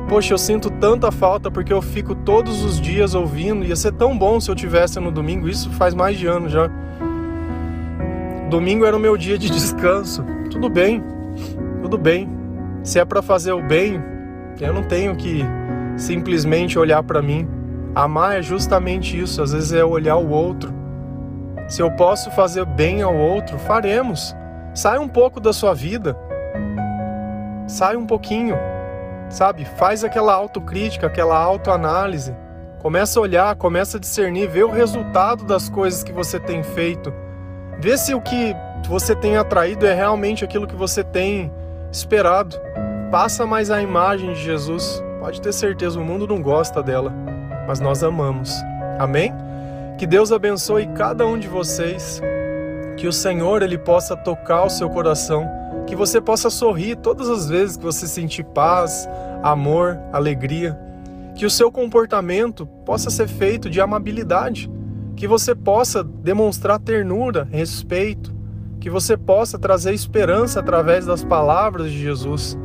Poxa, 0.09 0.33
eu 0.33 0.39
sinto 0.39 0.71
tanta 0.71 1.11
falta 1.11 1.51
porque 1.51 1.71
eu 1.71 1.83
fico 1.83 2.15
todos 2.15 2.63
os 2.63 2.81
dias 2.81 3.13
ouvindo. 3.13 3.63
Ia 3.63 3.75
ser 3.75 3.93
tão 3.93 4.17
bom 4.17 4.39
se 4.39 4.49
eu 4.49 4.55
tivesse 4.55 4.99
no 4.99 5.11
domingo. 5.11 5.47
Isso 5.47 5.69
faz 5.69 5.93
mais 5.93 6.17
de 6.17 6.25
ano 6.25 6.49
já. 6.49 6.67
Domingo 8.49 8.85
era 8.85 8.97
o 8.97 8.99
meu 8.99 9.15
dia 9.15 9.37
de 9.37 9.47
descanso. 9.51 10.25
Tudo 10.49 10.67
bem, 10.67 11.03
tudo 11.83 11.95
bem. 11.95 12.27
Se 12.83 12.97
é 12.97 13.05
para 13.05 13.21
fazer 13.21 13.51
o 13.51 13.61
bem, 13.61 14.01
eu 14.59 14.73
não 14.73 14.81
tenho 14.81 15.15
que 15.15 15.45
simplesmente 15.95 16.79
olhar 16.79 17.03
para 17.03 17.21
mim. 17.21 17.47
Amar 17.93 18.39
é 18.39 18.41
justamente 18.41 19.19
isso. 19.19 19.43
Às 19.43 19.53
vezes 19.53 19.73
é 19.73 19.85
olhar 19.85 20.15
o 20.15 20.29
outro. 20.29 20.73
Se 21.67 21.83
eu 21.83 21.91
posso 21.91 22.31
fazer 22.31 22.65
bem 22.65 23.03
ao 23.03 23.15
outro, 23.15 23.59
faremos. 23.59 24.35
Sai 24.73 24.97
um 24.97 25.07
pouco 25.07 25.39
da 25.39 25.53
sua 25.53 25.75
vida. 25.75 26.17
Sai 27.69 27.95
um 27.95 28.05
pouquinho. 28.05 28.57
Sabe? 29.29 29.63
Faz 29.63 30.03
aquela 30.03 30.33
autocrítica, 30.33 31.07
aquela 31.07 31.37
autoanálise. 31.37 32.35
Começa 32.79 33.19
a 33.19 33.23
olhar, 33.23 33.55
começa 33.55 33.97
a 33.97 33.99
discernir, 33.99 34.47
vê 34.49 34.63
o 34.63 34.71
resultado 34.71 35.45
das 35.45 35.69
coisas 35.69 36.03
que 36.03 36.11
você 36.11 36.39
tem 36.39 36.63
feito 36.63 37.13
Vê 37.81 37.97
se 37.97 38.13
o 38.13 38.19
que 38.19 38.53
você 38.89 39.15
tem 39.15 39.37
atraído 39.37 39.85
é 39.85 39.93
realmente 39.93 40.43
aquilo 40.43 40.67
que 40.67 40.75
você 40.75 41.01
tem 41.01 41.49
esperado. 41.89 42.57
Passa 43.09 43.45
mais 43.45 43.71
a 43.71 43.81
imagem 43.81 44.33
de 44.33 44.41
Jesus. 44.41 45.01
Pode 45.21 45.41
ter 45.41 45.53
certeza, 45.53 45.97
o 45.97 46.03
mundo 46.03 46.27
não 46.27 46.41
gosta 46.41 46.83
dela, 46.83 47.13
mas 47.65 47.79
nós 47.79 48.03
amamos. 48.03 48.53
Amém? 48.99 49.33
Que 49.97 50.05
Deus 50.05 50.33
abençoe 50.33 50.87
cada 50.87 51.25
um 51.25 51.39
de 51.39 51.47
vocês. 51.47 52.21
Que 52.97 53.07
o 53.07 53.13
Senhor 53.13 53.63
ele 53.63 53.77
possa 53.77 54.15
tocar 54.15 54.65
o 54.65 54.69
seu 54.69 54.89
coração, 54.89 55.49
que 55.89 55.95
você 55.95 56.21
possa 56.21 56.49
sorrir 56.49 56.95
todas 56.97 57.27
as 57.27 57.49
vezes 57.49 57.75
que 57.75 57.83
você 57.83 58.07
sentir 58.07 58.43
paz, 58.43 59.09
amor, 59.41 59.99
alegria. 60.13 60.79
Que 61.35 61.45
o 61.45 61.49
seu 61.49 61.71
comportamento 61.71 62.67
possa 62.85 63.09
ser 63.09 63.27
feito 63.27 63.69
de 63.69 63.81
amabilidade 63.81 64.69
que 65.19 65.27
você 65.27 65.53
possa 65.53 66.01
demonstrar 66.01 66.79
ternura, 66.79 67.45
respeito, 67.51 68.33
que 68.79 68.89
você 68.89 69.17
possa 69.17 69.59
trazer 69.59 69.93
esperança 69.93 70.61
através 70.61 71.05
das 71.05 71.25
palavras 71.25 71.91
de 71.91 71.99
Jesus. 72.01 72.57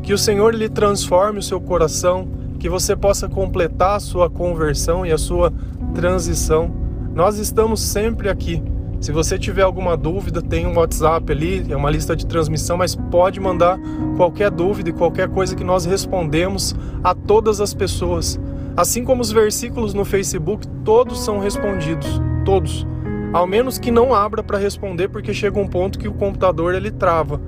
Que 0.00 0.12
o 0.12 0.18
Senhor 0.18 0.54
lhe 0.54 0.68
transforme 0.68 1.40
o 1.40 1.42
seu 1.42 1.60
coração, 1.60 2.28
que 2.60 2.68
você 2.68 2.94
possa 2.94 3.28
completar 3.28 3.96
a 3.96 4.00
sua 4.00 4.30
conversão 4.30 5.04
e 5.04 5.10
a 5.10 5.18
sua 5.18 5.52
transição. 5.92 6.70
Nós 7.12 7.38
estamos 7.38 7.80
sempre 7.80 8.28
aqui. 8.28 8.62
Se 9.00 9.12
você 9.12 9.38
tiver 9.38 9.62
alguma 9.62 9.96
dúvida, 9.96 10.42
tem 10.42 10.66
um 10.66 10.76
WhatsApp 10.76 11.30
ali, 11.30 11.64
é 11.70 11.76
uma 11.76 11.90
lista 11.90 12.16
de 12.16 12.26
transmissão, 12.26 12.76
mas 12.76 12.96
pode 12.96 13.38
mandar 13.38 13.78
qualquer 14.16 14.50
dúvida 14.50 14.90
e 14.90 14.92
qualquer 14.92 15.28
coisa 15.28 15.54
que 15.54 15.62
nós 15.62 15.84
respondemos 15.84 16.74
a 17.02 17.14
todas 17.14 17.60
as 17.60 17.72
pessoas. 17.72 18.40
Assim 18.76 19.04
como 19.04 19.22
os 19.22 19.30
versículos 19.30 19.94
no 19.94 20.04
Facebook, 20.04 20.66
todos 20.84 21.20
são 21.20 21.38
respondidos, 21.38 22.20
todos. 22.44 22.84
Ao 23.32 23.46
menos 23.46 23.78
que 23.78 23.90
não 23.90 24.12
abra 24.12 24.42
para 24.42 24.58
responder, 24.58 25.08
porque 25.08 25.32
chega 25.32 25.60
um 25.60 25.68
ponto 25.68 25.98
que 25.98 26.08
o 26.08 26.14
computador 26.14 26.74
ele 26.74 26.90
trava. 26.90 27.40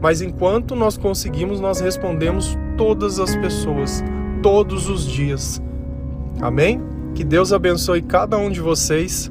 Mas 0.00 0.20
enquanto 0.20 0.74
nós 0.74 0.96
conseguimos, 0.96 1.60
nós 1.60 1.80
respondemos 1.80 2.58
todas 2.76 3.20
as 3.20 3.34
pessoas, 3.36 4.02
todos 4.42 4.88
os 4.88 5.06
dias. 5.06 5.62
Amém? 6.40 6.80
Que 7.14 7.22
Deus 7.22 7.52
abençoe 7.52 8.02
cada 8.02 8.36
um 8.36 8.50
de 8.50 8.60
vocês. 8.60 9.30